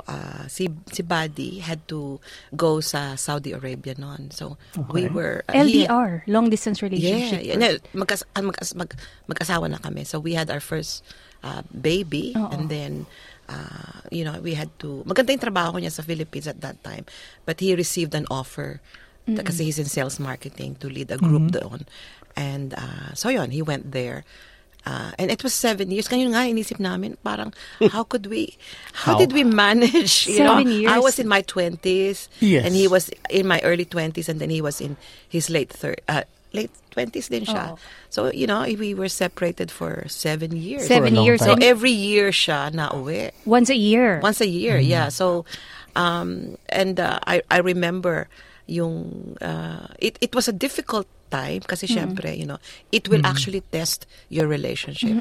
uh, 0.05 0.45
si, 0.49 0.69
si 0.93 1.01
Buddy 1.01 1.61
had 1.61 1.81
to 1.89 2.21
go 2.55 2.81
sa 2.81 3.17
Saudi 3.17 3.53
Arabia 3.53 3.97
noon. 3.97 4.29
So, 4.33 4.57
we 4.93 5.09
were... 5.09 5.45
uh, 5.49 5.65
he- 5.65 5.85
LDR, 5.89 6.25
long 6.29 6.49
distance 6.49 6.81
relationship. 6.81 7.41
Yeah, 7.41 7.57
yeah. 7.57 7.77
Magkas, 7.97 8.25
ah, 8.37 8.45
magkas, 8.45 8.77
mag, 8.77 8.93
mag-asawa 9.29 9.69
na 9.69 9.77
kami. 9.81 10.05
So 10.05 10.21
we 10.21 10.37
had 10.37 10.49
our 10.53 10.61
first 10.61 11.01
uh, 11.43 11.61
baby 11.73 12.33
and 12.53 12.69
then 12.69 13.05
uh, 13.49 14.01
you 14.11 14.25
know, 14.25 14.41
we 14.41 14.55
had 14.55 14.71
to 14.81 15.03
maganda 15.07 15.31
yung 15.37 15.45
trabaho 15.45 15.77
niya 15.81 15.93
sa 15.93 16.03
Philippines 16.03 16.47
at 16.47 16.61
that 16.61 16.83
time. 16.85 17.05
But 17.45 17.61
he 17.61 17.75
received 17.75 18.15
an 18.15 18.27
offer 18.31 18.81
kasi 19.25 19.65
he's 19.65 19.79
in 19.79 19.87
sales 19.89 20.21
marketing 20.21 20.77
to 20.85 20.89
lead 20.89 21.11
a 21.11 21.17
group 21.17 21.53
doon. 21.57 21.89
And 22.37 22.75
uh, 22.77 23.15
so 23.15 23.29
yun, 23.33 23.51
he 23.51 23.63
went 23.63 23.93
there. 23.93 24.25
Uh, 24.85 25.13
and 25.19 25.31
it 25.33 25.41
was 25.43 25.55
seven 25.57 25.89
years. 25.91 26.09
Ngayon 26.13 26.37
nga, 26.37 26.45
inisip 26.45 26.77
namin, 26.77 27.17
parang, 27.25 27.55
how 27.89 28.05
could 28.13 28.27
we, 28.29 28.53
how, 28.93 29.17
How? 29.17 29.19
did 29.19 29.33
we 29.33 29.41
manage? 29.43 30.29
You 30.29 30.45
Seven 30.45 30.65
know, 30.65 30.71
years. 30.71 30.93
I 30.93 30.99
was 31.01 31.17
in 31.19 31.25
my 31.27 31.41
20s, 31.41 32.29
Yes. 32.45 32.67
and 32.69 32.75
he 32.77 32.85
was 32.87 33.09
in 33.33 33.47
my 33.49 33.61
early 33.65 33.87
20s, 33.89 34.29
and 34.29 34.41
then 34.45 34.51
he 34.51 34.61
was 34.61 34.83
in 34.85 34.99
his 35.27 35.49
late 35.49 35.73
thir- 35.73 35.97
uh, 36.07 36.29
late 36.55 36.71
20s 36.95 37.27
din 37.29 37.43
siya. 37.45 37.75
Oo. 37.75 37.79
So, 38.09 38.31
you 38.31 38.47
know, 38.47 38.63
we 38.63 38.95
were 38.95 39.11
separated 39.11 39.75
for 39.75 40.07
seven 40.07 40.55
years. 40.55 40.87
Seven 40.87 41.19
years. 41.19 41.43
time. 41.43 41.59
So, 41.59 41.67
every 41.67 41.91
year 41.91 42.31
siya 42.31 42.71
nauwi. 42.71 43.35
once 43.45 43.69
a 43.69 43.77
year. 43.77 44.23
Once 44.23 44.39
a 44.41 44.47
year, 44.47 44.79
Mm-hmm. 44.79 44.95
yeah. 44.95 45.09
So, 45.11 45.43
um, 45.99 46.55
and 46.71 46.99
uh, 47.03 47.19
I 47.27 47.43
I 47.51 47.59
remember 47.59 48.31
yung 48.71 49.35
uh, 49.43 49.91
it 49.99 50.17
it 50.23 50.33
was 50.33 50.47
a 50.49 50.55
difficult 50.55 51.11
time 51.27 51.61
kasi 51.61 51.85
syempre, 51.85 52.33
you 52.33 52.45
know, 52.45 52.59
it 52.89 53.07
will 53.07 53.23
actually 53.23 53.61
test 53.61 54.05
your 54.29 54.45
relationship. 54.45 55.15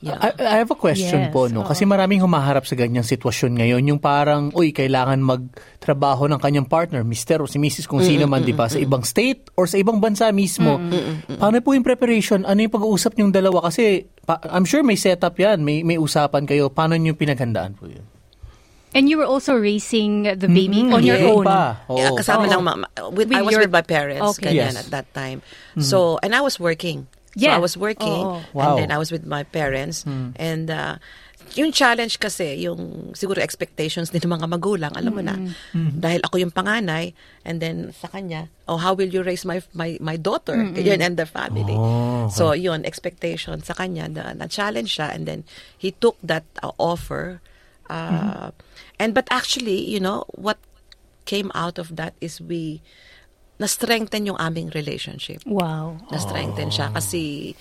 You 0.00 0.12
know? 0.12 0.18
I, 0.18 0.30
I 0.36 0.56
have 0.60 0.70
a 0.70 0.78
question 0.78 1.28
Yes, 1.28 1.32
po, 1.32 1.46
no? 1.46 1.62
oo. 1.62 1.68
Kasi 1.68 1.84
maraming 1.84 2.20
humaharap 2.20 2.64
sa 2.64 2.74
ganyang 2.74 3.04
sitwasyon 3.04 3.58
ngayon. 3.58 3.82
Yung 3.86 4.00
parang, 4.00 4.50
uy, 4.52 4.70
kailangan 4.70 5.18
magtrabaho 5.20 6.26
ng 6.26 6.40
kanyang 6.40 6.66
partner, 6.66 7.02
mister 7.02 7.38
o 7.38 7.46
si 7.46 7.56
Mrs. 7.56 7.86
kung 7.86 8.00
sino 8.00 8.26
man, 8.26 8.42
di 8.42 8.52
ba? 8.52 8.66
Sa 8.66 8.76
ibang 8.76 9.02
state 9.02 9.52
or 9.54 9.66
sa 9.66 9.76
ibang 9.76 9.98
bansa 9.98 10.30
mismo. 10.30 10.80
Paano 11.36 11.60
po 11.60 11.72
yung 11.72 11.86
preparation? 11.86 12.42
Ano 12.42 12.62
yung 12.62 12.72
pag-uusap 12.72 13.14
niyong 13.14 13.30
dalawa? 13.30 13.68
Kasi 13.68 14.02
pa- 14.22 14.40
I'm 14.48 14.64
sure 14.64 14.82
may 14.82 14.96
setup 14.96 15.36
yan, 15.36 15.62
may, 15.62 15.82
may 15.82 15.96
usapan 15.96 16.44
kayo. 16.44 16.68
Paano 16.68 16.96
niyo 16.96 17.14
pinaghandaan 17.14 17.76
po 17.76 17.86
yun? 17.86 18.15
And 18.96 19.12
you 19.12 19.20
were 19.20 19.28
also 19.28 19.52
raising 19.52 20.24
the 20.24 20.48
baby 20.48 20.80
Mm, 20.80 20.96
on 20.96 21.04
your 21.04 21.20
yeah. 21.20 21.28
own. 21.28 21.44
Pa. 21.44 21.84
Oo. 21.92 22.00
Yeah, 22.00 22.16
kasama 22.16 22.48
Oo. 22.48 22.52
ng 22.56 22.62
mama. 22.64 22.86
With, 23.12 23.28
With 23.28 23.36
I 23.36 23.44
was 23.44 23.52
your- 23.52 23.68
with 23.68 23.74
my 23.76 23.84
parents 23.84 24.40
Okay. 24.40 24.56
ganyan 24.56 24.72
Yes. 24.72 24.80
at 24.80 24.88
that 24.88 25.08
time. 25.12 25.44
So, 25.76 26.16
and 26.24 26.32
I 26.32 26.40
was 26.40 26.56
working. 26.56 27.04
So 27.36 27.44
Yeah. 27.44 27.54
I 27.54 27.60
was 27.60 27.76
working 27.76 28.08
Oo. 28.24 28.40
Wow. 28.56 28.80
and 28.80 28.88
then 28.88 28.90
I 28.90 28.96
was 28.96 29.12
with 29.12 29.28
my 29.28 29.44
parents 29.44 30.08
and 30.40 30.72
uh, 30.72 30.96
yung 31.54 31.70
challenge 31.70 32.16
kasi, 32.18 32.58
yung 32.64 33.12
siguro 33.14 33.38
expectations 33.38 34.10
din 34.10 34.18
ng 34.24 34.34
mga 34.40 34.48
magulang, 34.50 34.90
alam 34.96 35.12
mo 35.14 35.20
na. 35.22 35.36
Dahil 35.76 36.24
ako 36.24 36.40
yung 36.40 36.50
panganay 36.50 37.12
and 37.44 37.60
then 37.60 37.92
sa 37.92 38.08
kanya, 38.08 38.48
oh 38.66 38.80
how 38.80 38.96
will 38.96 39.12
you 39.12 39.20
raise 39.20 39.44
my 39.44 39.60
my 39.76 40.00
my 40.00 40.16
daughter? 40.16 40.56
Yun 40.74 41.04
and 41.04 41.20
the 41.20 41.28
family. 41.28 41.76
Oh, 41.76 42.32
okay. 42.32 42.34
So 42.34 42.56
yun 42.56 42.88
expectation 42.88 43.60
sa 43.60 43.76
kanya 43.76 44.08
na, 44.08 44.32
na 44.32 44.48
challenge 44.48 44.96
siya 44.96 45.12
and 45.12 45.28
then 45.28 45.44
he 45.76 45.92
took 45.92 46.16
that 46.24 46.48
uh, 46.64 46.72
offer 46.80 47.44
uh, 47.92 48.50
and 48.96 49.12
but 49.12 49.28
actually, 49.28 49.78
you 49.78 49.98
know, 49.98 50.24
what 50.30 50.58
came 51.24 51.50
out 51.52 51.76
of 51.76 51.94
that 51.94 52.14
is 52.20 52.38
we 52.38 52.78
na-strengthen 53.56 54.26
yung 54.26 54.36
aming 54.36 54.68
relationship 54.70 55.40
Wow. 55.42 55.96
na-strengthen 56.08 56.68
siya 56.68 56.92
kasi 56.92 57.56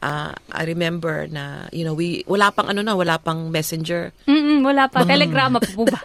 uh, 0.00 0.32
I 0.50 0.62
remember 0.64 1.28
na 1.28 1.68
you 1.68 1.84
know 1.84 1.92
we 1.92 2.24
wala 2.24 2.48
pang 2.48 2.66
ano 2.66 2.80
na 2.80 2.96
wala 2.96 3.16
pang 3.16 3.52
messenger 3.52 4.10
Mm-mm, 4.24 4.64
wala 4.64 4.88
pa. 4.88 5.04
Telegrama 5.04 5.60
pa 5.60 5.68
po 5.68 5.84
ba? 5.84 6.00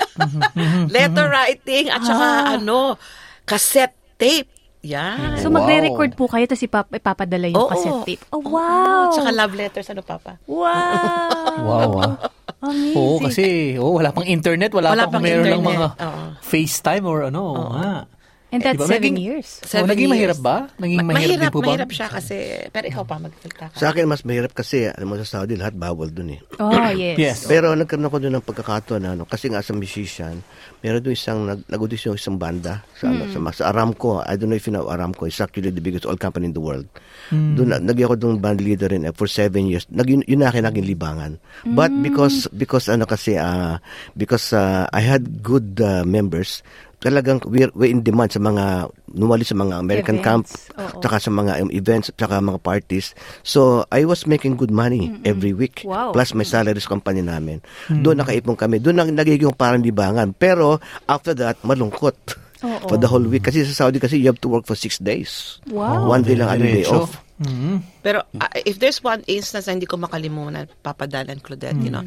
letter 0.92 1.28
writing 1.30 1.88
at 1.88 2.04
saka 2.04 2.28
Ah. 2.28 2.56
ano 2.56 3.00
cassette 3.42 3.96
tape 4.16 4.52
yan 4.80 5.40
So 5.40 5.48
magre-record 5.50 6.14
po 6.14 6.28
kayo 6.28 6.44
tapos 6.44 6.64
ipap- 6.64 6.92
ipapadala 6.94 7.48
yung 7.48 7.60
Oo. 7.60 7.68
cassette 7.70 8.04
tape. 8.06 8.24
Oh, 8.30 8.40
wow! 8.40 9.08
at 9.08 9.16
saka 9.16 9.32
love 9.32 9.52
letters 9.52 9.88
ano 9.88 10.04
papa 10.04 10.36
Wow! 10.46 10.68
Wow, 11.66 11.92
ah. 11.98 12.16
Amazing. 12.60 12.96
Oo, 13.00 13.24
kasi 13.24 13.44
oh, 13.80 13.96
wala 13.96 14.12
pang 14.12 14.28
internet, 14.28 14.76
wala, 14.76 14.92
Wala 14.92 15.08
pang 15.08 15.20
pang 15.20 15.24
meron 15.24 15.48
ng 15.48 15.64
mga. 15.64 15.88
Oo. 15.96 16.24
FaceTime 16.44 17.06
or 17.08 17.20
ano. 17.32 17.44
nga. 17.72 17.94
And 18.50 18.66
that's 18.66 18.82
Diba? 18.82 18.90
seven 18.90 19.14
Naging- 19.14 19.22
years. 19.22 19.62
Oh, 19.62 19.70
Seven 19.70 19.90
naging 19.94 20.10
years. 20.10 20.14
mahirap 20.34 20.40
ba? 20.42 20.58
Naging 20.76 20.98
Ma- 20.98 21.14
mahirap, 21.14 21.22
din 21.22 21.38
mahirap, 21.38 21.54
po 21.54 21.60
ba? 21.62 21.66
mahirap 21.70 21.90
siya 21.94 22.08
kasi 22.10 22.36
pero 22.74 22.86
ikaw 22.86 23.04
pa 23.06 23.16
magsalita 23.18 23.70
ka 23.70 23.78
Sa 23.78 23.94
akin, 23.94 24.06
mas 24.06 24.26
mahirap 24.26 24.52
kasi, 24.52 24.90
alam 24.90 25.06
mo 25.06 25.22
sa 25.22 25.30
Saudi, 25.38 25.54
lahat 25.54 25.78
bawal 25.78 26.10
dun 26.10 26.34
eh. 26.34 26.42
Oh, 26.58 26.74
yes. 26.98 27.16
Yes. 27.16 27.38
Pero 27.46 27.70
nagkaroon 27.72 28.10
ako 28.10 28.18
doon 28.18 28.34
ng 28.36 28.46
pagkakataon 28.46 29.04
ano, 29.06 29.24
kasi 29.24 29.48
nga 29.48 29.62
as 29.62 29.70
a 29.70 29.78
musician, 29.78 30.42
meron 30.82 30.98
doon 31.00 31.14
isang, 31.14 31.40
nag, 31.46 31.62
nag-audition 31.68 32.18
isang 32.18 32.42
banda 32.42 32.82
sa, 32.98 33.14
ano, 33.14 33.30
sa, 33.30 33.38
sa 33.54 33.64
Aramco. 33.70 34.26
I 34.26 34.34
don't 34.34 34.50
know 34.50 34.58
if 34.58 34.66
you 34.66 34.74
know 34.74 34.90
Aramco. 34.90 35.30
It's 35.30 35.38
actually 35.38 35.70
the 35.70 35.80
biggest 35.80 36.10
oil 36.10 36.18
company 36.18 36.50
in 36.50 36.58
the 36.58 36.64
world. 36.64 36.90
Doon, 37.30 37.70
na- 37.70 37.78
naging 37.80 38.10
ako 38.10 38.16
doon 38.18 38.42
band 38.42 38.60
leader 38.60 38.90
rin 38.90 39.06
eh, 39.06 39.14
for 39.14 39.30
seven 39.30 39.70
years. 39.70 39.86
Nag, 39.94 40.10
yun, 40.10 40.26
yun 40.26 40.42
na 40.42 40.50
akin 40.50 40.66
naging 40.66 40.90
libangan. 40.90 41.38
But 41.70 41.94
because, 42.02 42.50
because 42.50 42.90
ano 42.90 43.06
kasi, 43.06 43.38
uh, 43.38 43.78
because 44.18 44.50
uh, 44.52 44.90
I 44.90 45.06
had 45.06 45.46
good 45.46 45.78
uh, 45.78 46.02
members, 46.02 46.66
talagang 47.00 47.40
we're, 47.48 47.72
we're 47.74 47.88
in 47.88 48.04
demand 48.04 48.36
sa 48.36 48.44
mga 48.44 48.92
numali 49.16 49.48
sa 49.48 49.56
mga 49.56 49.80
American 49.80 50.20
camp 50.20 50.44
Events, 50.46 50.70
oo. 50.76 51.00
tsaka 51.00 51.18
sa 51.18 51.32
mga 51.32 51.52
um, 51.64 51.72
events 51.72 52.12
tsaka 52.14 52.44
mga 52.44 52.60
parties. 52.60 53.16
So 53.42 53.88
I 53.90 54.04
was 54.04 54.28
making 54.28 54.60
good 54.60 54.70
money 54.72 55.16
every 55.24 55.56
week 55.56 55.88
Wow. 55.88 56.12
plus 56.12 56.36
may 56.36 56.44
salary 56.46 56.84
sa 56.84 56.92
company 56.92 57.24
namin. 57.24 57.64
Doon 57.88 58.20
nakaipon 58.20 58.60
kami. 58.60 58.84
Doon 58.84 59.00
nang 59.00 59.12
nagiging 59.16 59.56
parang 59.56 59.82
libangan. 59.82 60.36
Pero 60.36 60.84
after 61.08 61.32
that 61.40 61.56
malungkot 61.64 62.16
Oo. 62.68 62.92
for 62.92 63.00
the 63.00 63.08
whole 63.08 63.24
week. 63.24 63.48
Kasi 63.48 63.64
sa 63.64 63.88
Saudi 63.88 64.04
kasi 64.04 64.20
you 64.20 64.28
have 64.28 64.42
to 64.44 64.52
work 64.52 64.68
for 64.68 64.76
six 64.76 65.00
days. 65.00 65.64
Wow. 65.72 66.12
one 66.12 66.28
day 66.28 66.36
lang 66.36 66.60
ano 66.60 66.68
day 66.68 66.84
off. 66.84 67.16
Pero 68.04 68.28
uh, 68.36 68.52
if 68.68 68.84
there's 68.84 69.00
one 69.00 69.24
instance 69.32 69.72
na 69.72 69.80
hindi 69.80 69.88
ko 69.88 69.96
makalimutan, 69.96 70.68
papadalan 70.84 71.40
Claudette, 71.40 71.80
you 71.80 71.88
know, 71.88 72.04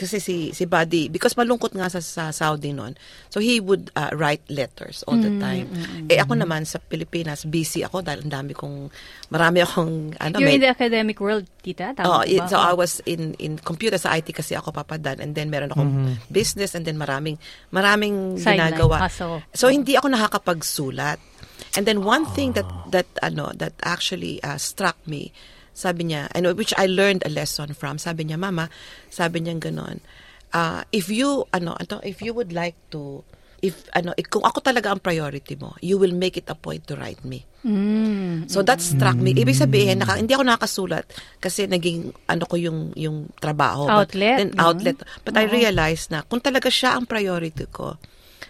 kasi 0.00 0.16
si 0.16 0.56
si 0.56 0.64
Buddy, 0.64 1.12
because 1.12 1.36
malungkot 1.36 1.76
nga 1.76 1.92
sa, 1.92 2.00
sa 2.00 2.32
Saudi 2.32 2.72
noon, 2.72 2.96
so 3.28 3.36
he 3.36 3.60
would 3.60 3.92
uh, 3.92 4.08
write 4.16 4.40
letters 4.48 5.04
all 5.04 5.20
the 5.20 5.28
time. 5.36 5.68
Eh 6.08 6.16
ako 6.16 6.40
naman 6.40 6.64
sa 6.64 6.80
Pilipinas, 6.80 7.44
busy 7.44 7.84
ako 7.84 8.00
dahil 8.00 8.24
ang 8.24 8.32
dami 8.32 8.56
kong, 8.56 8.88
marami 9.28 9.60
akong, 9.60 10.16
ano, 10.16 10.40
You're 10.40 10.48
may- 10.48 10.56
in 10.56 10.64
the 10.64 10.72
academic 10.72 11.20
world, 11.20 11.44
tita? 11.60 11.92
Oh, 12.00 12.24
Tama 12.24 12.24
it, 12.24 12.40
ba? 12.40 12.48
so 12.48 12.56
I 12.56 12.72
was 12.72 13.04
in 13.04 13.36
in 13.36 13.60
computer 13.60 14.00
sa 14.00 14.16
IT 14.16 14.32
kasi 14.32 14.56
ako 14.56 14.72
papadan 14.72 15.20
and 15.20 15.36
then 15.36 15.52
meron 15.52 15.68
akong 15.68 15.92
business 16.32 16.72
and 16.72 16.88
then 16.88 16.96
maraming 16.96 17.36
maraming 17.68 18.40
Sideline, 18.40 18.72
ginagawa. 18.72 19.04
hustle. 19.04 19.44
So 19.52 19.68
hindi 19.68 20.00
ako 20.00 20.08
nakakapagsulat. 20.08 21.20
And 21.76 21.84
then 21.86 22.02
one 22.02 22.24
thing 22.32 22.56
that 22.56 22.66
that 22.90 23.06
ano 23.20 23.52
that 23.54 23.76
actually 23.84 24.40
uh, 24.40 24.56
struck 24.56 24.96
me, 25.04 25.30
sabi 25.80 26.12
niya, 26.12 26.28
and 26.36 26.44
which 26.52 26.76
I 26.76 26.84
learned 26.84 27.24
a 27.24 27.32
lesson 27.32 27.72
from. 27.72 27.96
Sabi 27.96 28.28
niya, 28.28 28.36
"Mama, 28.36 28.68
sabi 29.08 29.40
niya 29.40 29.56
ganon, 29.56 30.04
uh, 30.52 30.84
if 30.92 31.08
you 31.08 31.48
ano, 31.56 31.80
ano, 31.80 32.04
if 32.04 32.20
you 32.20 32.36
would 32.36 32.52
like 32.52 32.76
to 32.92 33.24
if 33.60 33.84
ano, 33.92 34.16
eh, 34.16 34.24
kung 34.24 34.40
ako 34.40 34.64
talaga 34.64 34.88
ang 34.88 35.00
priority 35.00 35.54
mo, 35.56 35.76
you 35.84 36.00
will 36.00 36.16
make 36.16 36.40
it 36.40 36.48
a 36.48 36.56
point 36.56 36.88
to 36.88 36.96
write 36.96 37.20
me. 37.24 37.44
So 38.48 38.64
that 38.64 38.80
struck 38.80 39.20
me. 39.20 39.36
Ibig 39.36 39.52
sabihin, 39.52 40.00
naka, 40.00 40.16
hindi 40.16 40.32
ako 40.32 40.48
nakasulat 40.48 41.04
kasi 41.44 41.68
naging 41.68 42.16
ano 42.24 42.44
ko 42.48 42.56
yung 42.56 42.96
yung 42.96 43.28
trabaho. 43.36 43.84
But 43.84 44.16
Outlet, 44.16 44.36
then 44.40 44.50
no? 44.56 44.64
outlet. 44.72 44.96
But 45.28 45.36
I 45.36 45.44
realized 45.44 46.08
na 46.08 46.24
kung 46.24 46.40
talaga 46.40 46.72
siya 46.72 46.96
ang 46.96 47.04
priority 47.04 47.68
ko 47.68 48.00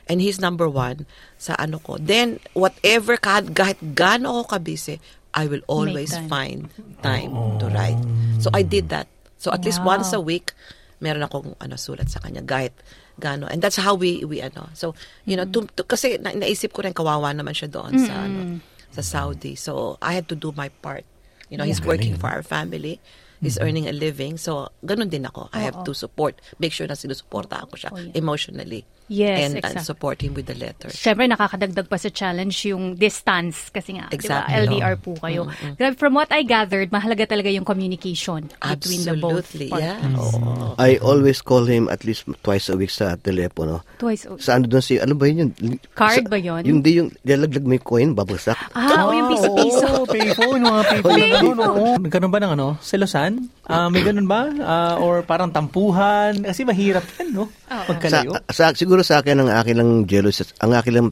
and 0.06 0.22
he's 0.22 0.38
number 0.38 0.70
one 0.70 1.10
sa 1.42 1.58
ano 1.58 1.82
ko, 1.82 1.98
then 1.98 2.38
whatever, 2.54 3.18
kahit, 3.18 3.50
kahit 3.50 3.82
gaano 3.98 4.42
ako 4.42 4.62
kabisi, 4.62 5.02
I 5.32 5.46
will 5.46 5.62
always 5.66 6.10
time. 6.10 6.28
find 6.28 6.58
time 7.02 7.30
to 7.62 7.66
write. 7.70 7.98
So 8.42 8.50
I 8.52 8.62
did 8.62 8.90
that. 8.90 9.06
So 9.38 9.50
at 9.50 9.62
least 9.62 9.80
Wow. 9.80 9.96
once 9.98 10.10
a 10.12 10.20
week, 10.20 10.52
meron 10.98 11.22
akong 11.22 11.54
ano 11.58 11.74
sulat 11.74 12.10
sa 12.10 12.20
kanya 12.20 12.42
kahit 12.42 12.74
gaano. 13.16 13.46
And 13.46 13.62
that's 13.62 13.78
how 13.78 13.94
we 13.94 14.24
we 14.26 14.42
ano. 14.42 14.68
So, 14.74 14.92
you 15.24 15.36
know, 15.36 15.46
to, 15.46 15.64
to- 15.78 15.86
kasi 15.86 16.18
na, 16.18 16.34
naisip 16.34 16.74
ko 16.74 16.82
rin 16.82 16.92
kawawa 16.92 17.30
naman 17.32 17.54
siya 17.54 17.70
doon 17.70 17.94
sa 18.00 18.26
ano 18.26 18.60
sa 18.90 19.00
Saudi. 19.00 19.54
So, 19.54 19.96
I 20.02 20.18
had 20.18 20.26
to 20.28 20.36
do 20.36 20.50
my 20.52 20.68
part. 20.82 21.06
You 21.46 21.56
know, 21.56 21.64
he's 21.64 21.78
working 21.80 22.18
for 22.18 22.26
our 22.26 22.42
family. 22.42 22.98
He's 23.40 23.56
earning 23.56 23.88
a 23.88 23.94
living. 23.96 24.36
So, 24.36 24.68
ganun 24.84 25.08
din 25.08 25.24
ako. 25.24 25.48
I 25.54 25.64
have 25.64 25.82
to 25.88 25.94
support. 25.94 26.36
Make 26.60 26.74
sure 26.74 26.84
na 26.84 26.98
sinusuportahan 26.98 27.70
ko 27.70 27.74
siya 27.80 27.90
Oh, 27.90 27.96
yeah. 27.96 28.12
emotionally. 28.12 28.84
Yes, 29.10 29.50
and, 29.50 29.58
and 29.58 29.66
exactly. 29.66 29.82
support 29.84 30.22
him 30.22 30.32
with 30.32 30.46
the 30.46 30.54
letters. 30.54 30.94
Siyempre, 30.94 31.26
nakakadagdag 31.26 31.90
pa 31.90 31.98
sa 31.98 32.08
challenge 32.08 32.62
yung 32.64 32.94
distance 32.94 33.66
kasi 33.68 33.98
nga, 33.98 34.06
di 34.06 34.22
ba, 34.22 34.46
Exactly. 34.46 34.54
LDR 34.70 34.94
po 34.96 35.18
kayo. 35.18 35.50
Grabe, 35.74 35.98
From 35.98 36.14
what 36.14 36.30
I 36.30 36.46
gathered, 36.46 36.88
mahalaga 36.88 37.26
talaga 37.26 37.50
yung 37.50 37.66
communication 37.66 38.46
between 38.54 39.02
the 39.02 39.18
both 39.18 39.50
Absolutely. 39.50 39.68
partners. 39.68 40.30
Yeah. 40.30 40.38
Oo. 40.38 40.78
I 40.78 40.96
always 40.98 41.42
call 41.42 41.66
him 41.66 41.90
at 41.90 42.06
least 42.06 42.24
twice 42.40 42.70
a 42.70 42.78
week 42.78 42.88
sa 42.88 43.18
telepono 43.18 43.82
Twice. 43.98 44.24
a- 44.24 44.38
sa 44.38 44.54
ano 44.54 44.70
doon 44.70 44.80
si 44.80 44.96
ano 44.96 45.12
ba 45.12 45.26
yun 45.26 45.50
yung 45.50 45.76
Card 45.90 46.22
sa- 46.22 46.30
ba 46.30 46.38
yun? 46.38 46.62
yung 46.62 46.78
di 46.78 46.96
yung 46.96 47.10
lalaglag 47.20 47.66
mo 47.66 47.74
yung 47.74 47.82
coin 47.82 48.08
babagsak 48.14 48.54
Ah, 48.72 49.04
oh, 49.04 49.12
yung 49.12 49.28
piso-piso. 49.28 49.86
Oo, 49.92 50.06
payphone, 50.06 50.62
mga 50.62 50.82
payphone. 50.86 52.06
Ganun 52.06 52.30
ba 52.30 52.38
ng 52.38 52.52
ano? 52.54 52.78
Selosan? 52.78 53.50
Ah, 53.70 53.86
may 53.86 54.02
ganun 54.02 54.26
ba? 54.26 54.50
Ah, 54.58 54.98
or 54.98 55.22
parang 55.22 55.48
tampuhan? 55.48 56.42
Kasi 56.42 56.62
mahirap 56.62 57.06
yan, 57.16 57.30
no? 57.32 57.46
sa, 57.64 57.86
Pagkalayo. 57.86 58.30
sa, 58.48 58.74
siguro 58.74 59.00
sa 59.00 59.18
akin 59.18 59.38
ang 59.38 59.50
akin 59.50 59.76
lang 59.76 59.90
jealous 60.04 60.42
ang 60.58 60.74
akin 60.74 60.92
lang 60.92 61.08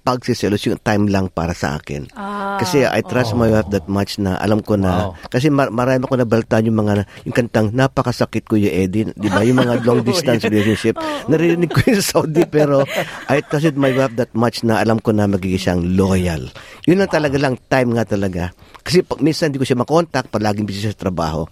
pagsiselos 0.00 0.60
yung 0.62 0.76
time 0.78 1.08
lang 1.08 1.32
para 1.32 1.56
sa 1.56 1.80
akin. 1.80 2.12
Ah, 2.12 2.60
kasi 2.60 2.84
I 2.84 3.00
trust 3.00 3.32
my 3.32 3.48
wife 3.48 3.72
that 3.72 3.88
much 3.88 4.16
na 4.18 4.36
alam 4.36 4.60
ko 4.60 4.76
na 4.76 5.08
Wow. 5.10 5.32
kasi 5.32 5.48
mar- 5.48 5.72
marami 5.72 6.04
ko 6.04 6.12
nabaltaan 6.14 6.68
yung 6.68 6.76
mga 6.78 6.92
yung 7.24 7.32
kantang 7.32 7.72
napakasakit 7.72 8.44
ko 8.44 8.54
yung 8.54 8.68
Eddie, 8.70 9.08
di 9.10 9.28
ba? 9.28 9.40
Yung 9.40 9.56
mga 9.56 9.80
long 9.80 10.04
distance 10.06 10.44
relationship. 10.44 11.00
Naririnig 11.24 11.72
ko 11.72 11.80
yun 11.82 11.96
sa 11.98 12.20
Saudi 12.20 12.44
pero 12.44 12.84
I 13.26 13.40
trusted 13.42 13.80
my 13.80 13.96
wife 13.96 14.12
that 14.14 14.36
much 14.36 14.60
na 14.60 14.76
alam 14.76 15.00
ko 15.00 15.08
na 15.10 15.24
magiging 15.24 15.56
siyang 15.58 15.82
loyal. 15.96 16.52
Yun 16.84 17.00
lang 17.00 17.08
talaga 17.08 17.40
lang 17.40 17.56
time 17.64 17.96
nga 17.96 18.04
talaga. 18.04 18.52
Kasi 18.84 19.00
pag, 19.00 19.24
minsan 19.24 19.48
hindi 19.48 19.56
ko 19.56 19.64
siya 19.64 19.80
makontak, 19.80 20.28
palaging 20.28 20.68
busy 20.68 20.84
sa 20.84 20.92
trabaho. 20.92 21.48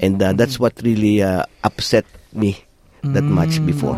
And 0.00 0.20
uh, 0.22 0.32
that's 0.32 0.60
what 0.60 0.76
really 0.82 1.22
uh, 1.22 1.44
upset 1.64 2.04
me 2.32 2.60
that 3.02 3.24
much 3.24 3.64
before. 3.64 3.96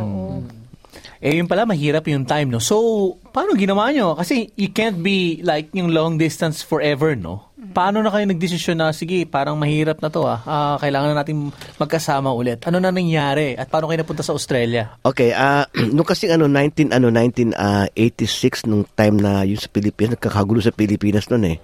Eh, 1.19 1.35
yun 1.35 1.51
pala, 1.51 1.67
mahirap 1.67 2.07
yung 2.07 2.23
time, 2.23 2.47
no? 2.47 2.63
So, 2.63 3.19
paano 3.35 3.59
ginawa 3.59 3.91
nyo? 3.91 4.15
Kasi 4.15 4.55
you 4.55 4.71
can't 4.71 5.03
be 5.03 5.43
like 5.43 5.67
yung 5.75 5.91
long 5.91 6.15
distance 6.15 6.63
forever, 6.63 7.19
no? 7.19 7.51
Paano 7.75 8.07
na 8.07 8.15
kayo 8.15 8.23
nagdesisyon 8.31 8.79
na, 8.79 8.95
sige, 8.95 9.27
parang 9.27 9.59
mahirap 9.59 9.99
na 9.99 10.15
to, 10.15 10.23
ah. 10.23 10.39
Ah, 10.47 10.77
kailangan 10.79 11.11
na 11.11 11.27
natin 11.27 11.51
magkasama 11.75 12.31
ulit. 12.31 12.63
Ano 12.71 12.79
na 12.79 12.95
nangyari? 12.95 13.59
At 13.59 13.67
paano 13.67 13.91
kayo 13.91 13.99
napunta 13.99 14.23
sa 14.23 14.31
Australia? 14.31 14.95
Okay, 15.03 15.35
ah 15.35 15.67
nung 15.95 16.07
kasi 16.07 16.31
ano 16.31 16.47
19 16.47 16.95
ano 16.95 17.11
1986 17.11 18.71
nung 18.71 18.87
time 18.87 19.19
na 19.19 19.43
yung 19.43 19.59
sa 19.59 19.67
Pilipinas 19.75 20.15
nagkakagulo 20.15 20.63
sa 20.63 20.71
Pilipinas 20.71 21.27
noon 21.35 21.51
eh. 21.51 21.59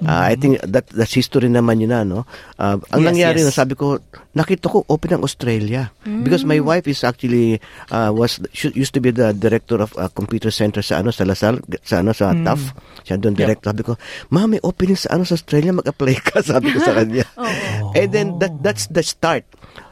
Ah, 0.00 0.30
I 0.30 0.38
think 0.38 0.62
that 0.62 0.86
that's 0.90 1.10
history 1.10 1.50
naman 1.50 1.82
yun 1.82 1.90
na 1.90 2.06
no. 2.06 2.22
Ah, 2.54 2.78
ang 2.94 3.02
Yes, 3.02 3.08
nangyari 3.10 3.38
yes. 3.42 3.46
no, 3.46 3.54
sabi 3.54 3.74
ko 3.74 3.98
nakita 4.30 4.70
ko 4.70 4.86
open 4.86 5.18
ang 5.18 5.22
Australia 5.26 5.90
because 6.22 6.46
my 6.46 6.62
wife 6.62 6.86
is 6.86 7.02
actually 7.02 7.58
ah, 7.90 8.14
was 8.14 8.38
she 8.54 8.70
used 8.72 8.94
to 8.94 9.02
be 9.02 9.10
the 9.10 9.34
director 9.34 9.82
of 9.82 9.90
a 9.98 10.06
computer 10.06 10.54
center 10.54 10.78
sa 10.80 11.02
ano 11.02 11.10
sa 11.10 11.26
Lasal 11.26 11.58
sa 11.82 11.98
ano 11.98 12.14
sa 12.14 12.30
TAF. 12.30 12.60
Siya 13.02 13.18
doon 13.18 13.34
director. 13.34 13.74
Sabi 13.74 13.82
ko, 13.82 13.98
"Ma, 14.28 14.46
may 14.46 14.62
opening 14.62 14.94
sa 14.94 15.18
ano 15.18 15.26
sa 15.26 15.34
Australia, 15.34 15.74
mag-apply 15.74 16.14
ka." 16.22 16.44
Sabi 16.46 16.70
ko 16.70 16.78
sa 16.78 16.94
kanya. 16.94 17.26
And 17.98 18.08
then 18.14 18.38
that 18.38 18.54
that's 18.62 18.86
the 18.86 19.02
start. 19.02 19.42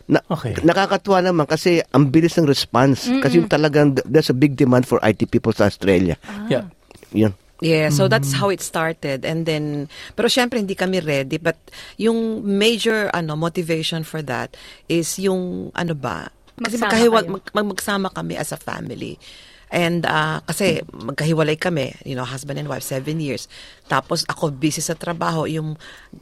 Na, 0.06 0.22
Okay. 0.30 0.54
Nakakatuwa 0.62 1.18
naman 1.18 1.50
kasi 1.50 1.82
ang 1.90 2.14
bilis 2.14 2.38
ng 2.38 2.46
response. 2.46 3.10
Kasi 3.10 3.42
yung 3.42 3.50
talagang 3.50 3.98
there's 4.06 4.30
a 4.30 4.36
big 4.36 4.54
demand 4.54 4.86
for 4.86 5.02
IT 5.02 5.26
people 5.28 5.50
sa 5.50 5.66
Australia. 5.66 6.14
Yeah. 6.46 6.70
Yun. 7.10 7.34
Yeah, 7.60 7.88
so 7.88 8.04
that's 8.04 8.36
how 8.36 8.52
it 8.52 8.60
started. 8.60 9.25
And 9.25 9.48
then 9.48 9.88
pero 10.12 10.28
syempre 10.28 10.60
hindi 10.60 10.76
kami 10.76 11.00
ready. 11.00 11.40
But 11.40 11.56
yung 11.96 12.44
major 12.44 13.08
ano 13.16 13.32
motivation 13.36 14.04
for 14.04 14.20
that 14.28 14.56
is 14.92 15.16
yung 15.16 15.72
ano 15.72 15.96
ba? 15.96 16.28
Kasi 16.60 16.76
Magsama 16.76 16.84
magkahiwa, 16.88 17.18
mag- 17.32 17.68
magsama 17.72 18.08
kami 18.12 18.36
as 18.36 18.52
a 18.52 18.60
family. 18.60 19.16
And 19.66 20.06
ah, 20.06 20.38
kasi 20.46 20.87
magkahiwalay 20.94 21.58
kami, 21.58 21.99
you 22.06 22.14
know, 22.14 22.23
husband 22.23 22.62
and 22.62 22.70
wife, 22.70 22.87
seven 22.87 23.18
years. 23.18 23.50
Tapos 23.90 24.23
ako 24.30 24.54
busy 24.54 24.78
sa 24.78 24.94
trabaho, 24.94 25.42
yung 25.50 25.75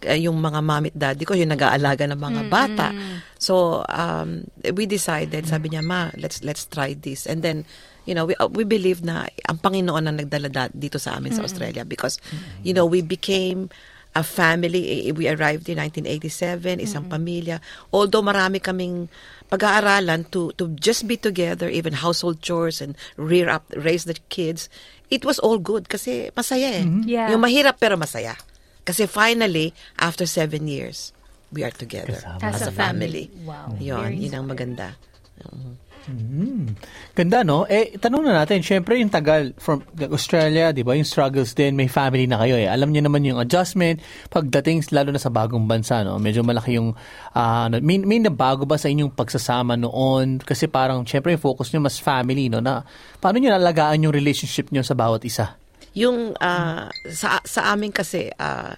eh, 0.05 0.25
yung 0.25 0.41
mga 0.41 0.61
mami 0.65 0.89
at 0.89 0.97
daddy 0.97 1.29
ko, 1.29 1.37
yung 1.37 1.53
nag-aalaga 1.53 2.09
ng 2.09 2.21
mga 2.21 2.43
bata. 2.49 2.89
So, 3.37 3.85
um, 3.93 4.49
we 4.73 4.89
decided, 4.89 5.45
sabi 5.45 5.77
niya, 5.77 5.85
ma, 5.85 6.09
let's 6.17 6.41
let's 6.41 6.65
try 6.65 6.97
this. 6.97 7.29
And 7.29 7.45
then, 7.45 7.69
you 8.09 8.17
know, 8.17 8.25
we 8.25 8.33
uh, 8.41 8.49
we 8.49 8.65
believe 8.65 9.05
na 9.05 9.29
ang 9.45 9.61
Panginoon 9.61 10.09
ang 10.09 10.17
nagdala 10.17 10.49
da- 10.49 10.73
dito 10.73 10.97
sa 10.97 11.21
amin 11.21 11.37
sa 11.37 11.45
Australia 11.45 11.85
because, 11.85 12.17
you 12.65 12.73
know, 12.73 12.89
we 12.89 13.05
became 13.05 13.69
a 14.15 14.23
family. 14.23 15.07
Eh, 15.07 15.13
We 15.13 15.27
arrived 15.27 15.67
in 15.67 15.79
1987, 15.79 16.79
isang 16.79 17.07
pamilya. 17.07 17.59
Although 17.91 18.23
marami 18.23 18.59
kaming 18.59 19.11
pag-aaralan 19.51 20.31
to 20.31 20.55
to 20.57 20.71
just 20.75 21.05
be 21.05 21.15
together, 21.15 21.69
even 21.69 21.99
household 21.99 22.41
chores 22.41 22.81
and 22.81 22.95
rear 23.15 23.51
up, 23.51 23.67
raise 23.75 24.07
the 24.07 24.17
kids. 24.31 24.71
It 25.11 25.23
was 25.23 25.39
all 25.39 25.59
good 25.59 25.87
kasi 25.87 26.31
masaya 26.33 26.81
eh. 26.81 26.87
Yeah. 27.05 27.31
Yung 27.31 27.43
mahirap 27.43 27.79
pero 27.79 27.95
masaya. 27.95 28.35
Kasi 28.85 29.07
finally, 29.07 29.73
after 29.97 30.25
seven 30.25 30.69
years, 30.69 31.13
we 31.51 31.63
are 31.63 31.73
together 31.73 32.21
As 32.43 32.61
as, 32.61 32.69
a 32.69 32.73
family. 32.75 33.29
family. 33.33 33.47
Wow. 33.49 33.69
Yun, 33.79 34.01
Very 34.11 34.17
yun 34.29 34.35
ang 34.37 34.47
maganda. 34.47 34.97
Ganda, 37.15 37.47
no? 37.47 37.65
Eh, 37.65 37.97
tanong 37.97 38.27
na 38.27 38.45
natin, 38.45 38.61
syempre 38.61 39.01
yung 39.01 39.09
tagal 39.09 39.57
from 39.57 39.81
Australia, 40.13 40.75
di 40.75 40.85
ba? 40.85 40.93
Yung 40.99 41.09
struggles 41.09 41.57
din, 41.57 41.79
may 41.79 41.89
family 41.89 42.29
na 42.29 42.41
kayo 42.43 42.61
eh. 42.61 42.69
Alam 42.69 42.93
niyo 42.93 43.07
naman 43.07 43.25
yung 43.25 43.41
adjustment, 43.41 44.05
pagdating 44.29 44.85
lalo 44.93 45.15
na 45.15 45.21
sa 45.23 45.33
bagong 45.33 45.65
bansa, 45.65 46.05
no? 46.05 46.21
Medyo 46.21 46.45
malaki 46.45 46.77
yung, 46.77 46.93
ano, 47.33 47.75
may, 47.81 48.01
may 48.03 48.21
nabago 48.21 48.69
ba 48.69 48.77
sa 48.77 48.93
inyong 48.93 49.13
pagsasama 49.17 49.81
noon? 49.81 50.43
Kasi 50.45 50.69
parang, 50.69 51.05
syempre 51.09 51.33
yung 51.33 51.43
focus 51.43 51.73
niyo 51.73 51.81
mas 51.81 51.97
family, 51.97 52.53
no? 52.53 52.61
Na, 52.61 52.85
paano 53.23 53.41
niyo 53.41 53.55
nalagaan 53.55 54.05
yung 54.05 54.15
relationship 54.15 54.69
niyo 54.69 54.85
sa 54.85 54.93
bawat 54.93 55.25
isa? 55.25 55.57
Yung 55.95 56.35
ah, 56.43 56.91
sa 57.07 57.39
sa 57.47 57.71
amin 57.71 57.95
kasi 57.95 58.27
ah, 58.35 58.75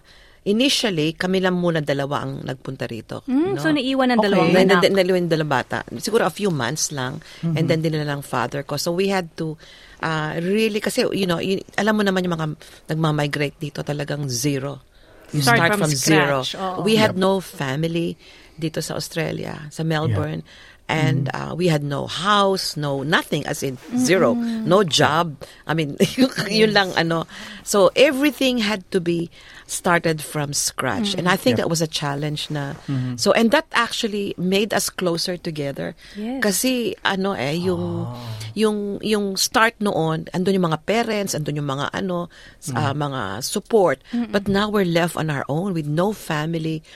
initially 0.46 1.12
kami 1.12 1.42
lang 1.42 1.58
muna 1.58 1.82
dalawa 1.82 2.22
ang 2.22 2.46
nagpunta 2.46 2.86
rito. 2.86 3.26
Mm, 3.26 3.58
no? 3.58 3.60
So, 3.60 3.74
naiwan 3.74 4.14
ng 4.14 4.18
Okay. 4.22 4.26
dalawang 4.30 4.50
Na, 4.54 4.60
anak. 4.62 4.82
na, 4.86 5.02
na, 5.02 5.18
yung 5.18 5.26
dalawang 5.26 5.50
bata. 5.50 5.82
Siguro 5.98 6.22
a 6.22 6.30
few 6.30 6.54
months 6.54 6.94
lang. 6.94 7.18
And 7.42 7.66
then 7.66 7.82
dinala 7.82 8.06
lang 8.06 8.22
father 8.22 8.62
ko. 8.62 8.78
So 8.78 8.94
we 8.94 9.10
had 9.10 9.34
to 9.36 9.58
uh, 10.00 10.38
really, 10.38 10.78
kasi 10.78 11.02
you 11.12 11.26
know, 11.26 11.42
yun- 11.42 11.66
alam 11.74 11.98
mo 11.98 12.06
naman 12.06 12.22
yung 12.22 12.38
mga 12.38 12.48
nagmamigrate 12.94 13.58
dito 13.58 13.82
talagang 13.82 14.30
zero. 14.30 14.86
You 15.34 15.42
Start 15.42 15.58
start, 15.58 15.70
from 15.74 15.82
from, 15.82 15.90
zero. 15.90 16.38
Oo. 16.46 16.86
We 16.86 16.94
had 16.94 17.18
no 17.18 17.42
family 17.42 18.14
dito 18.54 18.78
sa 18.78 18.94
Australia, 18.94 19.66
sa 19.74 19.82
Melbourne. 19.82 20.46
And 20.88 21.26
uh, 21.34 21.54
we 21.58 21.66
had 21.66 21.82
no 21.82 22.06
house, 22.06 22.76
no 22.78 23.02
nothing, 23.02 23.42
as 23.46 23.62
in 23.62 23.74
zero, 23.98 24.34
no 24.38 24.86
job. 24.86 25.34
I 25.66 25.74
mean, 25.74 25.98
yun, 26.46 26.70
lang 26.72 26.94
ano. 26.94 27.26
So 27.66 27.90
everything 27.98 28.58
had 28.62 28.86
to 28.94 29.02
be 29.02 29.26
started 29.66 30.22
from 30.22 30.54
scratch, 30.54 31.18
and 31.18 31.26
I 31.26 31.34
think 31.34 31.58
that 31.58 31.66
was 31.66 31.82
a 31.82 31.90
challenge 31.90 32.54
na. 32.54 32.78
So 33.18 33.34
and 33.34 33.50
that 33.50 33.66
actually 33.74 34.38
made 34.38 34.70
us 34.70 34.86
closer 34.86 35.34
together. 35.34 35.98
Yes. 36.14 36.38
Kasi 36.38 36.94
ano 37.02 37.34
eh 37.34 37.58
yung 37.58 38.06
yung 38.54 39.02
yung 39.02 39.34
start 39.34 39.74
noon, 39.82 40.30
andun 40.30 40.54
yung 40.54 40.70
mga 40.70 40.86
parents, 40.86 41.34
andun 41.34 41.58
yung 41.58 41.66
mga 41.66 41.90
ano, 41.98 42.30
s- 42.62 42.70
ah, 42.78 42.94
mga 42.94 43.42
support. 43.42 43.98
But 44.14 44.46
now 44.46 44.70
we're 44.70 44.86
left 44.86 45.18
on 45.18 45.34
our 45.34 45.42
own 45.50 45.74
with 45.74 45.90
no 45.90 46.14
family 46.14 46.86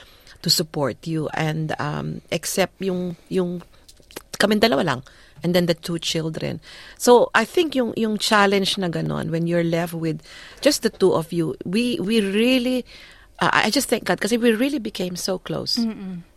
to 0.41 0.49
support 0.49 0.97
you 1.05 1.27
and 1.37 1.75
um 1.77 2.23
except 2.33 2.79
yung 2.81 3.13
yung 3.29 3.61
kami 4.41 4.57
dalawa 4.57 4.81
lang 4.81 5.01
and 5.43 5.53
then 5.53 5.65
the 5.65 5.77
two 5.77 6.01
children. 6.01 6.61
So 6.97 7.29
I 7.33 7.45
think 7.45 7.77
yung 7.77 7.93
yung 7.97 8.17
challenge 8.17 8.77
na 8.81 8.89
ganon 8.89 9.29
when 9.29 9.45
you're 9.45 9.65
left 9.65 9.93
with 9.93 10.21
just 10.61 10.81
the 10.81 10.89
two 10.89 11.13
of 11.13 11.29
you, 11.29 11.53
we 11.65 12.01
we 12.01 12.21
really 12.21 12.85
uh, 13.41 13.49
I 13.53 13.69
just 13.69 13.89
thank 13.89 14.05
God 14.05 14.21
kasi 14.21 14.37
we 14.37 14.53
really 14.53 14.79
became 14.79 15.17
so 15.17 15.37
close. 15.37 15.77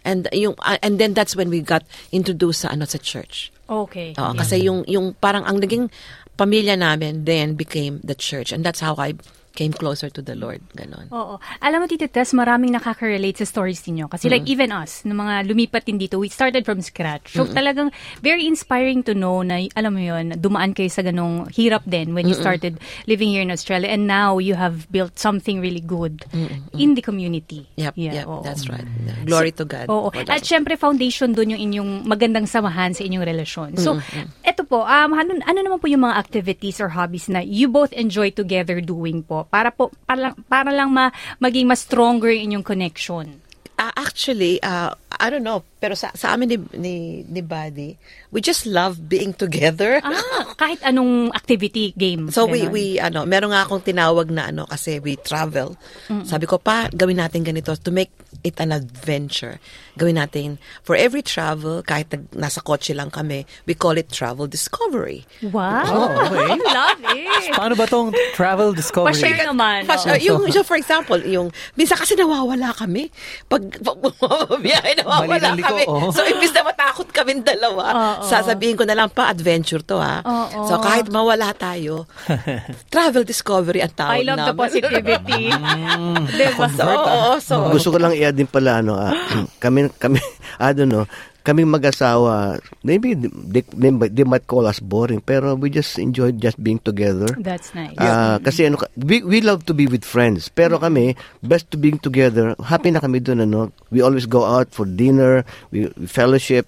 And 0.04 0.28
yung 0.32 0.56
uh, 0.60 0.80
and 0.84 1.00
then 1.00 1.12
that's 1.16 1.36
when 1.36 1.48
we 1.48 1.60
got 1.60 1.84
introduced 2.12 2.64
sa 2.64 2.72
ano 2.72 2.84
sa 2.84 3.00
church. 3.00 3.52
Okay. 3.68 4.12
Oo, 4.20 4.36
kasi 4.36 4.60
yung 4.60 4.84
yung 4.88 5.16
parang 5.20 5.44
ang 5.44 5.60
naging 5.60 5.88
pamilya 6.34 6.74
namin 6.76 7.24
then 7.24 7.54
became 7.54 8.02
the 8.02 8.16
church 8.16 8.50
and 8.50 8.66
that's 8.66 8.82
how 8.82 8.98
I 8.98 9.14
came 9.54 9.70
closer 9.70 10.10
to 10.10 10.20
the 10.20 10.34
Lord. 10.34 10.60
Ganon. 10.74 11.08
Oo. 11.14 11.38
Alam 11.62 11.82
mo, 11.82 11.86
Tito 11.86 12.10
Tess, 12.10 12.34
maraming 12.34 12.74
nakaka-relate 12.74 13.40
sa 13.40 13.46
stories 13.46 13.86
ninyo. 13.86 14.10
Kasi 14.10 14.26
like 14.26 14.44
even 14.50 14.74
us, 14.74 15.06
ng 15.06 15.14
mga 15.14 15.46
lumipat 15.46 15.86
din 15.86 15.96
dito, 15.96 16.18
we 16.18 16.26
started 16.28 16.66
from 16.66 16.82
scratch. 16.82 17.38
So 17.38 17.46
talagang 17.46 17.94
very 18.20 18.44
inspiring 18.50 19.06
to 19.06 19.14
know 19.14 19.46
na, 19.46 19.62
alam 19.78 19.94
mo 19.94 20.02
yun, 20.02 20.34
dumaan 20.36 20.74
kayo 20.74 20.90
sa 20.90 21.06
ganong 21.06 21.46
hirap 21.54 21.86
din 21.86 22.12
when 22.12 22.26
you 22.26 22.34
started 22.34 22.82
living 23.06 23.30
here 23.30 23.46
in 23.46 23.54
Australia. 23.54 23.88
And 23.88 24.10
now 24.10 24.42
you 24.42 24.58
have 24.58 24.90
built 24.90 25.16
something 25.16 25.62
really 25.62 25.82
good 25.82 26.26
in 26.74 26.98
the 26.98 27.02
community. 27.02 27.70
Yep, 27.78 27.94
Yeah, 27.94 28.24
yep, 28.24 28.26
oo. 28.26 28.42
that's 28.42 28.66
right. 28.66 28.82
Glory 29.22 29.54
to 29.54 29.64
God. 29.64 29.86
Oo. 29.86 30.10
At 30.10 30.42
syempre, 30.42 30.74
foundation 30.74 31.30
doon 31.30 31.54
yung 31.54 31.62
inyong 31.70 31.90
magandang 32.10 32.50
samahan 32.50 32.90
sa 32.90 33.06
inyong 33.06 33.22
relasyon. 33.22 33.70
So, 33.78 34.02
eto 34.42 34.66
po, 34.66 34.82
um, 34.82 35.10
ano, 35.14 35.38
ano 35.38 35.58
naman 35.62 35.78
po 35.78 35.86
yung 35.86 36.02
mga 36.02 36.18
activities 36.18 36.82
or 36.82 36.90
hobbies 36.90 37.30
na 37.30 37.38
you 37.38 37.70
both 37.70 37.94
enjoy 37.94 38.34
together 38.34 38.82
doing 38.82 39.22
po? 39.22 39.43
Para 39.48 39.70
po, 39.70 39.92
para, 40.04 40.32
para 40.48 40.70
lang 40.72 40.90
ma, 40.90 41.12
maging 41.40 41.68
mas 41.68 41.84
stronger 41.84 42.32
inyong 42.32 42.64
connection. 42.64 43.40
Uh, 43.74 43.90
actually, 43.98 44.62
uh, 44.62 44.94
I 45.18 45.30
don't 45.30 45.42
know, 45.42 45.66
pero 45.84 45.92
sa, 45.92 46.08
sa 46.16 46.32
amin 46.32 46.48
ni, 46.48 46.56
ni, 46.80 46.94
ni 47.28 47.44
Buddy, 47.44 48.00
we 48.32 48.40
just 48.40 48.64
love 48.64 49.04
being 49.04 49.36
together. 49.36 50.00
Ah, 50.00 50.56
kahit 50.56 50.80
anong 50.80 51.28
activity, 51.36 51.92
game. 51.92 52.32
So 52.32 52.48
we 52.48 52.64
we 52.72 52.96
ano, 52.96 53.28
meron 53.28 53.52
nga 53.52 53.68
akong 53.68 53.84
tinawag 53.84 54.32
na 54.32 54.48
ano 54.48 54.64
kasi 54.64 54.96
we 54.96 55.20
travel. 55.20 55.76
Sabi 56.24 56.48
ko 56.48 56.56
pa 56.56 56.88
gawin 56.88 57.20
natin 57.20 57.44
ganito 57.44 57.76
to 57.76 57.92
make 57.92 58.08
it 58.40 58.56
an 58.56 58.72
adventure. 58.72 59.60
Gawin 60.00 60.16
natin 60.16 60.56
for 60.80 60.96
every 60.96 61.20
travel 61.20 61.84
kahit 61.84 62.08
nag, 62.08 62.32
nasa 62.32 62.64
kotse 62.64 62.96
lang 62.96 63.12
kami, 63.12 63.44
we 63.68 63.76
call 63.76 64.00
it 64.00 64.08
travel 64.08 64.48
discovery. 64.48 65.28
Wow. 65.44 65.84
okay. 66.32 66.56
Love 66.64 67.00
it. 67.12 67.52
Paano 67.52 67.76
ba 67.76 67.84
tong 67.84 68.16
travel 68.32 68.72
discovery? 68.72 69.20
Pa-share 69.20 69.44
naman. 69.44 69.84
Pas- 69.84 70.08
Oo. 70.08 70.16
uh, 70.16 70.18
yung, 70.18 70.48
so 70.48 70.64
for 70.64 70.80
example, 70.80 71.20
yung, 71.20 71.52
minsan 71.76 72.00
kasi 72.00 72.16
nawawala 72.16 72.72
kami. 72.72 73.12
Pag, 73.52 73.68
pag 73.84 73.98
Mali 74.94 75.02
nawawala 75.02 75.58
ng 75.58 75.58
oh. 75.90 76.08
So, 76.10 76.22
imbis 76.22 76.54
na 76.54 76.62
matakot 76.62 77.08
kami 77.10 77.42
dalawa, 77.42 77.84
Oo. 77.92 78.24
sasabihin 78.24 78.78
ko 78.78 78.86
na 78.86 78.94
lang 78.94 79.10
pa, 79.10 79.28
adventure 79.28 79.82
to 79.82 79.98
ha. 79.98 80.22
Oo. 80.22 80.66
So, 80.66 80.78
kahit 80.78 81.10
mawala 81.10 81.50
tayo, 81.52 82.06
travel 82.94 83.26
discovery 83.26 83.82
ang 83.82 83.94
tawag 83.94 84.20
I 84.20 84.26
love 84.26 84.38
the 84.40 84.54
namin. 84.54 84.62
positivity. 84.62 85.44
diba? 86.38 86.66
So, 86.70 86.84
oo, 86.86 87.30
so, 87.40 87.54
Gusto 87.70 87.88
ko 87.92 87.98
lang 87.98 88.14
i-add 88.14 88.36
din 88.36 88.48
pala 88.48 88.80
ano, 88.80 88.94
ah, 88.94 89.12
kami 89.62 89.90
kami 89.98 90.18
I 90.64 90.70
don't 90.70 90.90
know, 90.90 91.04
kaming 91.44 91.68
mag-asawa, 91.68 92.56
maybe 92.80 93.12
they, 93.12 93.60
they, 93.70 93.92
might- 93.92 94.10
they 94.10 94.24
might 94.24 94.46
call 94.46 94.64
us 94.64 94.80
boring, 94.80 95.20
pero 95.20 95.52
we 95.54 95.68
just 95.68 95.98
enjoy 95.98 96.32
just 96.32 96.56
being 96.56 96.80
together. 96.80 97.28
That's 97.36 97.70
nice. 97.72 97.92
Ah, 97.96 98.40
kasi 98.40 98.64
ano, 98.64 98.80
we, 98.96 99.20
we 99.20 99.44
love 99.44 99.68
to 99.68 99.72
be 99.72 99.84
with 99.84 100.02
friends. 100.02 100.48
Pero 100.48 100.80
kami, 100.80 101.12
best 101.40 101.68
to 101.70 101.76
being 101.76 102.00
together. 102.00 102.56
Happy 102.58 102.88
na 102.88 102.98
kami 102.98 103.20
doon, 103.20 103.44
ano. 103.44 103.68
We 103.92 104.00
always 104.00 104.24
go 104.24 104.42
out 104.42 104.72
for 104.72 104.88
dinner, 104.88 105.44
we, 105.68 105.92
we 105.94 106.08
fellowship. 106.08 106.64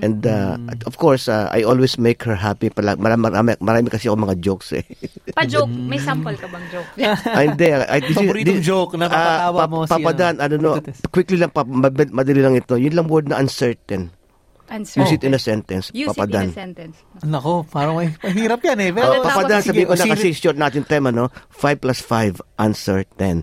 And 0.00 0.22
uh, 0.22 0.56
of 0.86 0.96
course, 0.96 1.26
uh, 1.26 1.50
I 1.50 1.66
always 1.66 1.98
make 1.98 2.22
her 2.22 2.38
happy. 2.38 2.70
Pala, 2.70 2.94
marami, 2.94 3.28
marami, 3.28 3.50
marami 3.58 3.90
kasi 3.90 4.06
ako 4.06 4.30
mga 4.30 4.38
jokes 4.38 4.72
eh. 4.72 4.86
Pa-joke. 5.36 5.68
May 5.68 5.98
sample 5.98 6.38
ka 6.38 6.46
bang 6.46 6.64
joke? 6.70 6.88
Ay, 7.28 7.44
hindi. 7.50 7.68
I, 7.68 7.98
this 7.98 8.14
is- 8.14 8.16
Paboritong 8.16 8.58
this- 8.62 8.64
joke 8.64 8.94
na 8.94 9.10
napapatawa 9.10 9.58
Ah, 9.60 9.66
mo 9.66 9.76
si, 9.84 9.90
Papa 9.90 10.08
ano, 10.08 10.16
Dan, 10.16 10.34
ano 10.38 10.54
no, 10.56 10.70
Tito 10.78 10.86
Tess. 10.88 10.98
quickly 11.18 11.36
lang, 11.36 11.50
mad- 11.50 12.14
madali 12.14 12.40
lang 12.40 12.54
ito. 12.54 12.78
Yun 12.78 12.94
lang 12.94 13.10
word 13.10 13.26
na 13.26 13.36
uncertain. 13.36 14.08
Answer. 14.70 15.02
Use 15.02 15.18
it 15.18 15.24
in 15.26 15.34
a 15.34 15.42
sentence, 15.42 15.90
Use 15.90 16.14
Papa 16.14 16.30
it 16.30 16.34
in 16.38 16.48
a 16.48 16.54
sentence. 16.54 16.96
Nako, 17.26 17.66
parang 17.66 17.98
may, 17.98 18.14
mahirap 18.22 18.62
yan 18.62 18.78
eh. 18.78 18.90
Pero, 18.94 19.02
Oh, 19.02 19.14
Ano 19.18 19.26
Papa 19.26 19.34
tawag 19.42 19.50
Dan, 19.50 19.60
sa- 19.60 19.68
sabihin 19.74 19.86
ko 19.90 19.94
na 19.98 20.06
kasi 20.06 20.28
short 20.30 20.54
natin 20.54 20.86
tema, 20.86 21.10
no? 21.10 21.26
5 21.50 21.82
plus 21.82 21.98
5, 21.98 22.38
uncertain. 22.56 23.42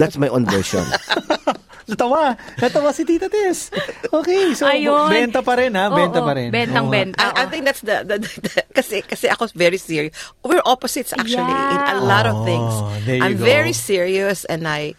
That's 0.00 0.16
my 0.16 0.32
own 0.32 0.48
version. 0.48 0.80
natawa. 1.92 2.38
Natawa 2.56 2.88
si 2.94 3.04
Tita 3.04 3.28
Tess. 3.28 3.68
Okay, 4.08 4.54
so 4.54 4.64
Ayun. 4.64 5.10
benta 5.10 5.42
pa 5.42 5.58
rin 5.58 5.74
ha. 5.74 5.90
Benta 5.90 6.22
oo. 6.22 6.26
pa 6.26 6.32
rin. 6.32 6.48
Bentang 6.48 6.88
Oo. 6.88 6.94
benta. 6.94 7.20
I, 7.20 7.42
I 7.42 7.46
think 7.50 7.66
that's 7.66 7.82
the, 7.82 8.00
the, 8.06 8.16
the- 8.22 8.64
kasi 8.72 9.02
kasi 9.02 9.28
ako 9.28 9.50
very 9.52 9.76
serious. 9.76 10.14
We're 10.40 10.62
opposites 10.64 11.12
actually 11.12 11.42
in 11.52 11.80
a 11.82 11.98
Yeah. 11.98 12.00
lot 12.00 12.24
of 12.24 12.36
Oh, 12.40 12.46
things. 12.46 12.72
there 13.04 13.18
you 13.18 13.24
I'm 13.26 13.36
go. 13.36 13.44
very 13.44 13.74
serious 13.74 14.46
and 14.46 14.64
I 14.64 14.94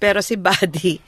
pero 0.00 0.22
si 0.22 0.34
Buddy 0.34 0.98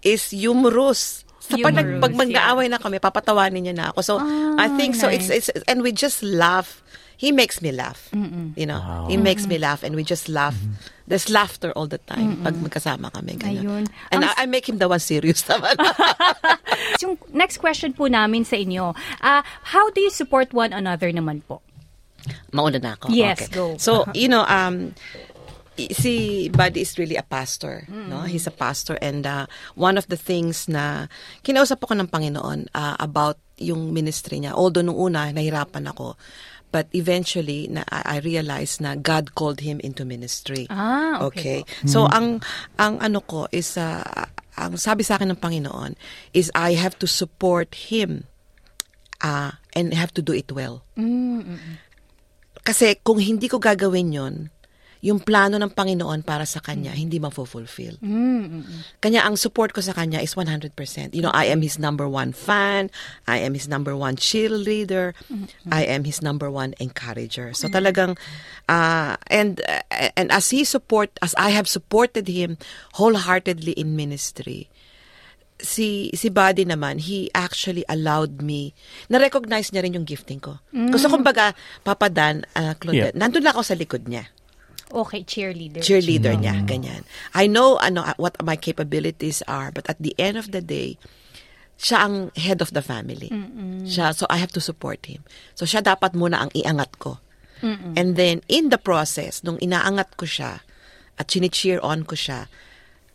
is 0.00 0.30
humorous. 0.32 1.23
Sa 1.44 1.60
pag, 1.60 1.74
nag- 1.74 1.84
Humorous, 1.84 2.02
pag 2.02 2.14
mag-aaway 2.16 2.66
na 2.66 2.78
kami, 2.78 2.96
papatawanin 2.98 3.62
niya 3.62 3.74
na 3.76 3.84
ako. 3.92 4.00
So, 4.00 4.12
I 4.56 4.64
Ah, 4.64 4.76
think 4.76 4.94
so. 4.94 5.06
It's, 5.06 5.28
nice. 5.28 5.48
it's, 5.52 5.62
and 5.68 5.80
we 5.80 5.92
just 5.92 6.24
laugh. 6.24 6.80
He 7.14 7.30
makes 7.30 7.62
me 7.62 7.70
laugh. 7.70 8.10
You 8.56 8.66
know, 8.66 9.06
he 9.06 9.16
makes 9.16 9.46
me 9.46 9.56
laugh 9.56 9.84
and 9.84 9.94
we 9.94 10.02
just 10.02 10.26
laugh. 10.26 10.58
There's 11.06 11.30
laughter 11.30 11.70
all 11.72 11.86
the 11.86 12.00
time 12.00 12.42
pag 12.42 12.56
magkasama 12.56 13.12
kami. 13.12 13.38
ganun. 13.38 13.60
Ayun. 13.60 13.84
And 14.10 14.24
Ang- 14.24 14.34
I, 14.34 14.44
I 14.44 14.46
make 14.46 14.66
him 14.66 14.78
the 14.78 14.88
one 14.88 14.98
serious 14.98 15.44
naman. 15.48 15.78
Yung 17.02 17.14
next 17.30 17.58
question 17.58 17.92
po 17.92 18.08
namin 18.08 18.42
sa 18.42 18.56
inyo, 18.56 18.92
ah, 19.20 19.42
how 19.70 19.88
do 19.90 20.00
you 20.00 20.10
support 20.10 20.50
one 20.52 20.72
another 20.72 21.12
naman 21.12 21.44
po? 21.46 21.60
Mauna 22.50 22.80
na 22.80 22.96
ako. 22.96 23.12
Yes, 23.12 23.36
okay. 23.36 23.52
go. 23.52 23.76
So, 23.76 24.08
you 24.12 24.26
know, 24.26 24.42
um, 24.42 24.96
i- 24.96 25.33
si 25.76 26.48
Buddy 26.50 26.82
is 26.82 26.98
really 26.98 27.16
a 27.16 27.26
pastor. 27.26 27.86
No? 27.90 28.22
He's 28.22 28.46
a 28.46 28.54
pastor. 28.54 28.98
And 29.02 29.26
uh, 29.26 29.46
one 29.74 29.98
of 29.98 30.06
the 30.08 30.16
things 30.16 30.68
na 30.68 31.06
kinausap 31.42 31.82
ako 31.82 31.98
ng 31.98 32.08
Panginoon 32.08 32.70
uh, 32.74 32.96
about 32.98 33.38
yung 33.58 33.94
ministry 33.94 34.38
niya. 34.42 34.54
Although 34.54 34.82
nung 34.86 34.98
una, 34.98 35.30
nahirapan 35.30 35.90
ako. 35.90 36.14
But 36.74 36.90
eventually, 36.90 37.70
na, 37.70 37.86
I 37.86 38.18
I 38.18 38.26
realized 38.26 38.82
na 38.82 38.98
God 38.98 39.38
called 39.38 39.62
him 39.62 39.78
into 39.86 40.02
ministry. 40.02 40.66
Ah, 40.74 41.22
okay 41.22 41.62
So, 41.86 42.10
ang, 42.10 42.42
ang 42.82 42.98
ano 42.98 43.22
ko 43.22 43.46
is, 43.54 43.78
uh, 43.78 44.02
ang 44.58 44.74
sabi 44.74 45.06
sa 45.06 45.14
akin 45.14 45.30
ng 45.34 45.38
Panginoon 45.38 45.94
is 46.34 46.50
I 46.50 46.74
have 46.74 46.98
to 46.98 47.06
support 47.06 47.74
him 47.90 48.26
uh, 49.22 49.54
and 49.74 49.94
have 49.94 50.10
to 50.18 50.22
do 50.22 50.34
it 50.34 50.50
well. 50.50 50.82
Kasi 52.64 52.98
kung 53.06 53.22
hindi 53.22 53.46
ko 53.46 53.62
gagawin 53.62 54.10
yon, 54.10 54.34
yung 55.04 55.20
plano 55.20 55.60
ng 55.60 55.68
Panginoon 55.68 56.24
para 56.24 56.48
sa 56.48 56.64
kanya, 56.64 56.96
hindi 56.96 57.20
ma-fulfill. 57.20 58.00
Kanya, 59.04 59.28
ang 59.28 59.36
support 59.36 59.76
ko 59.76 59.84
sa 59.84 59.92
kanya 59.92 60.24
is 60.24 60.32
100%. 60.32 60.72
You 61.12 61.20
know, 61.20 61.28
I 61.36 61.52
am 61.52 61.60
his 61.60 61.76
number 61.76 62.08
one 62.08 62.32
fan. 62.32 62.88
I 63.28 63.44
am 63.44 63.52
his 63.52 63.68
number 63.68 63.92
one 63.92 64.16
cheerleader. 64.16 65.12
I 65.68 65.84
am 65.84 66.08
his 66.08 66.24
number 66.24 66.48
one 66.48 66.72
encourager. 66.80 67.52
So 67.52 67.68
talagang, 67.68 68.16
uh, 68.64 69.20
and, 69.28 69.60
uh, 69.68 70.08
and 70.16 70.32
as 70.32 70.48
he 70.48 70.64
support, 70.64 71.12
as 71.20 71.36
I 71.36 71.52
have 71.52 71.68
supported 71.68 72.24
him 72.24 72.56
wholeheartedly 72.96 73.76
in 73.76 73.92
ministry, 73.92 74.72
si 75.54 76.10
si 76.12 76.28
Buddy 76.28 76.66
naman, 76.66 76.98
he 76.98 77.30
actually 77.32 77.84
allowed 77.88 78.42
me, 78.42 78.74
na-recognize 79.08 79.70
niya 79.70 79.86
rin 79.86 79.94
yung 79.94 80.04
gifting 80.04 80.42
ko. 80.42 80.58
Kasi 80.74 81.06
kumbaga, 81.06 81.54
Papa 81.80 82.10
Dan, 82.10 82.42
uh, 82.58 82.74
Claudette, 82.74 83.14
Yeah. 83.14 83.20
nandun 83.20 83.44
lang 83.46 83.54
ako 83.54 83.62
sa 83.62 83.78
likod 83.78 84.04
niya. 84.10 84.28
Okay, 84.94 85.26
cheerleader. 85.26 85.82
Cheerleader 85.82 86.38
niya, 86.38 86.62
ganyan. 86.62 87.02
I 87.34 87.50
know 87.50 87.82
ano 87.82 88.06
what 88.14 88.38
my 88.46 88.54
capabilities 88.54 89.42
are, 89.50 89.74
but 89.74 89.90
at 89.90 89.98
the 89.98 90.14
end 90.22 90.38
of 90.38 90.54
the 90.54 90.62
day, 90.62 91.02
siya 91.74 92.06
ang 92.06 92.14
head 92.38 92.62
of 92.62 92.70
the 92.70 92.78
family. 92.78 93.26
Siya, 93.90 94.14
so 94.14 94.30
I 94.30 94.38
have 94.38 94.54
to 94.54 94.62
support 94.62 95.02
him. 95.10 95.26
So 95.58 95.66
siya 95.66 95.82
dapat 95.82 96.14
muna 96.14 96.46
ang 96.46 96.54
iangat 96.54 97.02
ko. 97.02 97.18
And 97.98 98.14
then, 98.14 98.44
in 98.46 98.68
the 98.70 98.78
process, 98.78 99.42
nung 99.42 99.58
inaangat 99.58 100.14
ko 100.14 100.28
siya, 100.28 100.62
at 101.18 101.26
chini-cheer 101.26 101.80
on 101.82 102.04
ko 102.06 102.14
siya, 102.14 102.46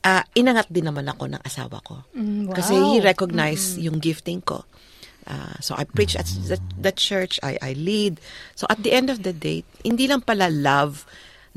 ah, 0.03 0.23
inangat 0.35 0.67
din 0.73 0.89
naman 0.89 1.07
ako 1.07 1.31
ng 1.31 1.41
asawa 1.45 1.79
ko. 1.85 2.03
Kasi 2.51 2.75
he 2.75 2.97
recognized 2.99 3.77
yung 3.79 4.01
gifting 4.01 4.41
ko. 4.43 4.65
Ah, 5.29 5.53
so 5.61 5.77
I 5.77 5.85
preach 5.85 6.17
at 6.17 6.25
the, 6.25 6.57
the 6.75 6.91
church, 6.91 7.37
I, 7.45 7.61
I 7.61 7.71
lead. 7.77 8.17
So 8.57 8.65
at 8.73 8.81
the 8.81 8.89
end 8.91 9.13
of 9.13 9.21
the 9.21 9.31
day, 9.31 9.61
hindi 9.85 10.09
lang 10.09 10.25
pala 10.25 10.49
love 10.49 11.05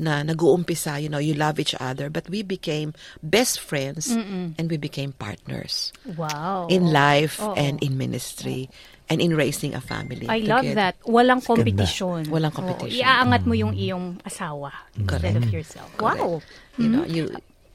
na 0.03 0.21
nag-uumpisa, 0.21 0.99
you 0.99 1.07
know, 1.07 1.17
you 1.17 1.33
love 1.33 1.57
each 1.57 1.73
other, 1.79 2.11
but 2.11 2.27
we 2.27 2.43
became 2.43 2.91
best 3.23 3.59
friends 3.59 4.11
and 4.11 4.67
we 4.67 4.75
became 4.75 5.15
partners 5.15 5.95
Wow. 6.03 6.67
in 6.67 6.91
life 6.91 7.39
Oo. 7.39 7.55
and 7.55 7.79
in 7.79 7.95
ministry 7.95 8.67
and 9.07 9.19
in 9.19 9.35
raising 9.35 9.71
a 9.73 9.81
family. 9.81 10.27
I 10.27 10.43
love 10.43 10.63
together. 10.63 10.95
that. 10.95 10.95
Walang 11.07 11.43
competition. 11.43 12.27
Walang 12.27 12.51
Oo, 12.55 12.59
competition. 12.63 12.99
iaangat 12.99 13.43
mo 13.43 13.55
yung 13.55 13.71
iyong 13.75 14.19
asawa 14.23 14.71
instead 14.95 15.39
of 15.39 15.47
yourself. 15.47 15.89
Wow. 15.99 16.43
You 16.75 16.87
know, 16.89 17.03
you, 17.07 17.31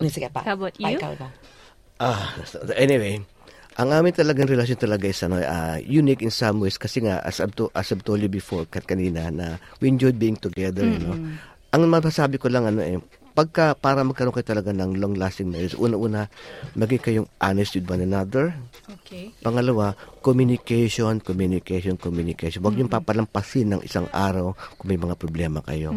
sige 0.09 0.29
pa. 0.29 0.45
How 0.45 0.57
about 0.57 0.77
you? 0.81 0.97
ikaw 0.97 1.17
ba? 1.17 1.29
Ah, 1.99 2.31
so, 2.47 2.63
anyway, 2.79 3.19
ang 3.79 3.95
amin 3.95 4.11
talagang 4.11 4.51
relasyon 4.51 4.79
talaga 4.79 5.07
is 5.07 5.23
ano, 5.23 5.39
ah, 5.39 5.79
unique 5.79 6.23
in 6.23 6.35
some 6.35 6.59
ways 6.59 6.75
kasi 6.79 6.99
nga 7.03 7.23
as 7.23 7.39
I've, 7.39 7.55
to, 7.55 7.71
as 7.75 7.91
I've 7.95 8.03
told 8.03 8.19
you 8.19 8.31
before 8.31 8.67
kat 8.67 8.87
kanina 8.91 9.31
na 9.31 9.47
we 9.79 9.87
enjoyed 9.87 10.19
being 10.19 10.35
together, 10.35 10.83
you 10.83 10.99
know. 10.99 11.15
Ang 11.69 11.85
masasabi 11.93 12.41
ko 12.41 12.49
lang 12.49 12.65
ano 12.65 12.81
eh, 12.81 12.97
pagka 13.39 13.79
para 13.79 14.03
magkaroon 14.03 14.35
kayo 14.35 14.51
talaga 14.51 14.75
ng 14.75 14.99
long-lasting 14.99 15.47
marriage, 15.47 15.79
una-una, 15.79 16.27
maging 16.75 16.99
kayong 16.99 17.29
honest 17.39 17.79
with 17.79 17.87
one 17.87 18.03
another. 18.03 18.51
Okay. 18.99 19.31
Pangalawa, 19.39 19.95
communication, 20.27 21.23
communication, 21.23 21.95
communication. 21.95 22.67
Huwag 22.67 22.75
niyong 22.75 22.91
papalampasin 22.91 23.79
ng 23.79 23.83
isang 23.87 24.11
araw 24.11 24.59
kung 24.75 24.91
may 24.91 24.99
mga 24.99 25.15
problema 25.15 25.63
kayo. 25.63 25.95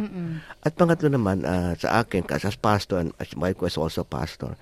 At 0.62 0.78
pangatlo 0.78 1.10
naman, 1.10 1.42
ah, 1.48 1.74
sa 1.74 2.06
akin, 2.06 2.30
as, 2.30 2.46
as 2.46 2.60
pastor, 2.60 3.02
and 3.02 3.10
as 3.18 3.34
my 3.34 3.58
wife 3.58 3.74
is 3.74 3.82
also 3.82 4.06
pastor, 4.06 4.54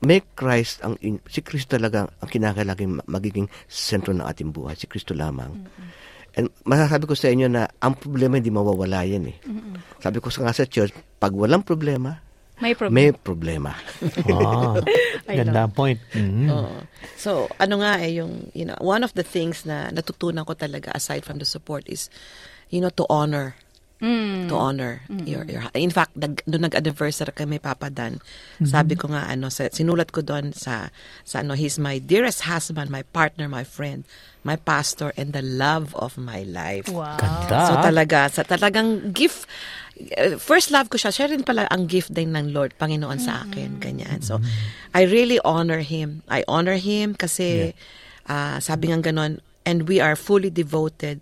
make 0.00 0.24
Christ, 0.32 0.80
ang 0.80 0.96
in- 1.04 1.20
si 1.28 1.44
Kristo 1.44 1.76
talaga 1.76 2.08
ang 2.08 2.28
kinakailangan 2.32 3.04
magiging 3.04 3.50
sentro 3.68 4.16
ng 4.16 4.24
ating 4.24 4.56
buhay. 4.56 4.72
Si 4.72 4.88
Kristo 4.88 5.12
lamang. 5.12 5.68
And 6.36 6.52
masasabi 6.68 7.08
ko 7.08 7.16
sa 7.16 7.32
inyo 7.32 7.48
na 7.48 7.64
ang 7.80 7.96
problema 7.96 8.36
hindi 8.36 8.52
mawawala 8.52 9.08
yan 9.08 9.32
eh. 9.32 9.36
Sabi 10.04 10.20
ko 10.20 10.28
sa 10.28 10.44
nga 10.44 10.52
sa 10.52 10.68
church, 10.68 10.92
pag 11.16 11.32
walang 11.32 11.64
problema, 11.64 12.20
May 12.56 12.72
problem. 12.72 12.92
may 12.96 13.08
problema. 13.12 13.72
Ah, 14.32 14.80
I 15.28 15.36
ganda 15.36 15.68
point. 15.68 16.00
Mhm. 16.12 16.48
Oo. 16.48 16.76
So, 17.16 17.48
ano 17.60 17.80
nga 17.84 18.00
eh, 18.00 18.20
yung, 18.20 18.48
you 18.56 18.64
know, 18.64 18.76
one 18.80 19.04
of 19.04 19.12
the 19.12 19.24
things 19.24 19.64
na 19.68 19.92
natutunan 19.92 20.44
ko 20.48 20.56
talaga 20.56 20.92
aside 20.96 21.24
from 21.24 21.36
the 21.36 21.48
support 21.48 21.84
is, 21.88 22.08
you 22.72 22.80
know, 22.80 22.92
to 22.92 23.04
honor. 23.08 23.56
To 23.96 24.52
honor 24.60 25.00
your, 25.24 25.48
your, 25.48 25.64
in 25.72 25.88
fact, 25.88 26.12
nag, 26.20 26.44
doon 26.44 26.68
nag-anniversary 26.68 27.32
kami, 27.32 27.56
Papa 27.56 27.88
Dan, 27.88 28.20
sabi 28.60 28.92
ko 28.92 29.08
nga, 29.08 29.24
ano, 29.24 29.48
sa, 29.48 29.72
sinulat 29.72 30.12
ko 30.12 30.20
doon 30.20 30.52
sa, 30.52 30.92
sa, 31.24 31.40
ano, 31.40 31.56
he's 31.56 31.80
my 31.80 31.96
dearest 31.96 32.44
husband, 32.44 32.92
my 32.92 33.00
partner, 33.16 33.48
my 33.48 33.64
friend, 33.64 34.04
my 34.46 34.54
pastor, 34.54 35.10
and 35.18 35.34
the 35.34 35.42
love 35.42 35.90
of 35.98 36.14
my 36.14 36.46
life. 36.46 36.86
Wow. 36.86 37.18
Ganda. 37.18 37.58
So 37.66 37.72
talaga, 37.82 38.18
sa 38.30 38.46
talagang 38.46 39.10
gift, 39.10 39.50
uh, 40.14 40.38
first 40.38 40.70
love 40.70 40.86
ko 40.86 40.94
siya, 40.94 41.10
siya 41.10 41.26
rin 41.34 41.42
pala 41.42 41.66
ang 41.66 41.90
gift 41.90 42.14
din 42.14 42.30
ng 42.38 42.54
Lord, 42.54 42.78
Panginoon 42.78 43.18
sa 43.18 43.42
akin, 43.42 43.82
ganyan. 43.82 44.22
So, 44.22 44.38
I 44.94 45.10
really 45.10 45.42
honor 45.42 45.82
Him. 45.82 46.22
I 46.30 46.46
honor 46.46 46.78
Him 46.78 47.18
kasi, 47.18 47.74
ah, 48.30 48.62
sabi 48.62 48.94
nga 48.94 49.02
ganon, 49.02 49.42
and 49.66 49.90
we 49.90 49.98
are 49.98 50.14
fully 50.14 50.54
devoted 50.54 51.18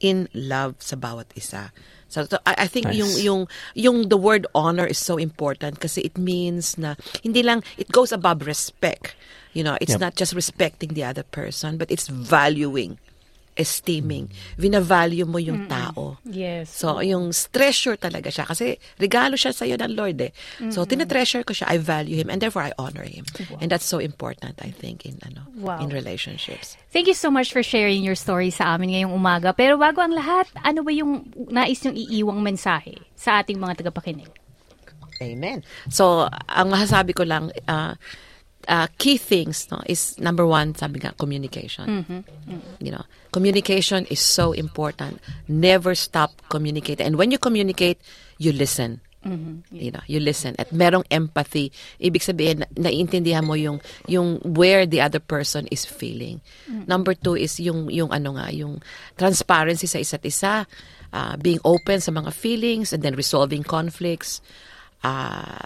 in 0.00 0.32
love 0.32 0.80
sa 0.80 0.96
bawat 0.96 1.28
isa. 1.36 1.76
So, 2.08 2.26
I, 2.46 2.54
I 2.64 2.66
think 2.66 2.86
Nice. 2.86 2.96
yung, 2.96 3.12
yung, 3.18 3.40
yung 3.74 4.08
the 4.08 4.16
word 4.16 4.46
honor 4.54 4.86
is 4.86 4.98
so 4.98 5.16
important 5.16 5.80
kasi 5.80 6.00
it 6.02 6.16
means 6.16 6.78
na, 6.78 6.94
hindi 7.22 7.42
lang, 7.42 7.62
it 7.76 7.90
goes 7.90 8.12
above 8.12 8.46
respect. 8.46 9.16
You 9.52 9.64
know, 9.64 9.76
it's 9.80 9.92
Yep. 9.92 10.00
not 10.00 10.14
just 10.16 10.34
respecting 10.34 10.94
the 10.94 11.04
other 11.04 11.24
person, 11.24 11.76
but 11.78 11.90
it's 11.90 12.08
valuing 12.08 12.98
esteeming. 13.56 14.28
Vina-value 14.60 15.24
mo 15.24 15.40
yung 15.40 15.66
tao. 15.66 16.20
Yes. 16.28 16.68
So, 16.70 17.00
yung 17.00 17.32
treasure 17.32 17.96
talaga 17.96 18.28
siya. 18.28 18.44
Kasi 18.44 18.76
regalo 19.00 19.34
siya 19.34 19.56
sa'yo 19.56 19.80
ng 19.80 19.92
Lord 19.96 20.20
eh. 20.20 20.32
So, 20.68 20.84
tinetreasure 20.84 21.42
ko 21.42 21.56
siya. 21.56 21.72
I 21.72 21.80
value 21.80 22.20
him 22.20 22.28
and 22.28 22.38
therefore 22.38 22.68
I 22.68 22.72
honor 22.76 23.02
him. 23.08 23.24
And 23.58 23.72
that's 23.72 23.88
so 23.88 23.96
important, 23.98 24.60
I 24.60 24.70
think, 24.70 25.08
in 25.08 25.16
ano 25.24 25.48
Wow. 25.56 25.80
in 25.80 25.88
relationships. 25.88 26.76
Thank 26.92 27.08
you 27.08 27.16
so 27.16 27.32
much 27.32 27.50
for 27.50 27.64
sharing 27.64 28.04
your 28.04 28.14
story 28.14 28.52
sa 28.52 28.76
amin 28.76 28.92
ngayong 28.92 29.16
umaga. 29.16 29.56
Pero 29.56 29.80
bago 29.80 30.04
ang 30.04 30.12
lahat, 30.12 30.46
ano 30.60 30.84
ba 30.84 30.92
yung 30.92 31.32
nais 31.48 31.80
yung 31.80 31.96
iiwang 31.96 32.44
mensahe 32.44 33.00
sa 33.16 33.40
ating 33.40 33.56
mga 33.56 33.80
tagapakinig? 33.80 34.28
Amen. 35.24 35.64
So, 35.88 36.28
ang 36.28 36.68
masasabi 36.68 37.16
ko 37.16 37.24
lang, 37.24 37.48
uh, 37.64 37.96
uh, 38.68 38.86
key 38.98 39.16
things 39.16 39.66
no, 39.70 39.80
is 39.86 40.18
number 40.18 40.46
one, 40.46 40.74
sabi 40.74 41.00
nga, 41.00 41.12
communication. 41.18 42.24
You 42.78 42.92
know, 42.92 43.04
communication 43.32 44.06
is 44.06 44.20
so 44.20 44.52
important. 44.52 45.20
Never 45.48 45.94
stop 45.94 46.42
communicating. 46.48 47.06
And 47.06 47.16
when 47.16 47.30
you 47.30 47.38
communicate, 47.38 48.00
you 48.38 48.52
listen. 48.52 49.00
You 49.74 49.90
know, 49.90 50.06
you 50.06 50.20
listen. 50.22 50.54
At 50.54 50.70
merong 50.70 51.02
empathy. 51.10 51.74
Ibig 51.98 52.22
sabihin, 52.22 52.62
na- 52.62 52.70
naiintindihan 52.78 53.42
mo 53.42 53.58
yung, 53.58 53.82
yung 54.06 54.38
where 54.46 54.86
the 54.86 55.02
other 55.02 55.18
person 55.18 55.66
is 55.74 55.82
feeling. 55.82 56.38
Number 56.86 57.10
two 57.18 57.34
is 57.34 57.58
yung, 57.58 57.90
yung 57.90 58.14
ano 58.14 58.38
nga, 58.38 58.54
yung 58.54 58.78
transparency 59.18 59.90
sa 59.90 59.98
isa't 59.98 60.22
isa. 60.22 60.62
uh, 61.12 61.36
being 61.36 61.60
open 61.64 62.00
sa 62.00 62.10
mga 62.10 62.32
feelings 62.32 62.92
and 62.92 63.02
then 63.02 63.14
resolving 63.14 63.62
conflicts 63.62 64.40
uh, 65.04 65.60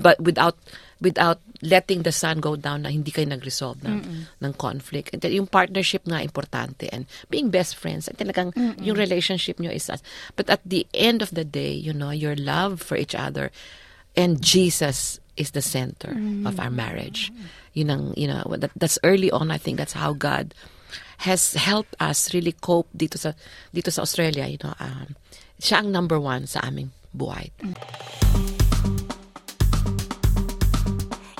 but 0.00 0.20
without 0.20 0.56
without 1.00 1.38
letting 1.62 2.02
the 2.02 2.12
sun 2.12 2.38
go 2.38 2.54
down 2.54 2.82
na 2.82 2.90
hindi 2.90 3.10
kayo 3.10 3.26
nag-resolve 3.26 3.82
ng, 3.82 4.26
ng 4.42 4.52
conflict. 4.54 5.14
And 5.14 5.22
yung 5.24 5.46
partnership 5.46 6.06
nga 6.06 6.22
importante 6.22 6.88
and 6.92 7.06
being 7.30 7.50
best 7.50 7.74
friends. 7.74 8.08
At 8.08 8.18
talagang 8.18 8.54
yung 8.78 8.96
relationship 8.96 9.58
nyo 9.58 9.70
is 9.70 9.90
but 10.36 10.50
at 10.50 10.60
the 10.66 10.86
end 10.94 11.22
of 11.22 11.30
the 11.34 11.44
day, 11.44 11.72
you 11.72 11.92
know, 11.92 12.10
your 12.10 12.36
love 12.36 12.82
for 12.82 12.96
each 12.96 13.14
other 13.14 13.50
and 14.14 14.42
Jesus 14.42 15.18
is 15.38 15.52
the 15.52 15.62
center 15.62 16.18
of 16.44 16.58
our 16.58 16.70
marriage. 16.70 17.30
Yun 17.72 17.90
ang, 17.90 18.04
you 18.16 18.26
know, 18.26 18.42
that, 18.58 18.74
that's 18.74 18.98
early 19.04 19.30
on, 19.30 19.50
I 19.50 19.58
think 19.58 19.78
that's 19.78 19.94
how 19.94 20.12
God 20.12 20.52
has 21.18 21.54
helped 21.54 21.94
us 21.98 22.34
really 22.34 22.52
cope 22.52 22.90
dito 22.94 23.18
sa 23.18 23.34
dito 23.74 23.90
sa 23.90 24.02
Australia, 24.02 24.46
you 24.46 24.58
know. 24.62 24.74
Um, 24.78 25.14
siya 25.58 25.82
ang 25.82 25.90
number 25.90 26.18
one 26.18 26.46
sa 26.46 26.62
aming 26.62 26.90
buhay. 27.14 27.50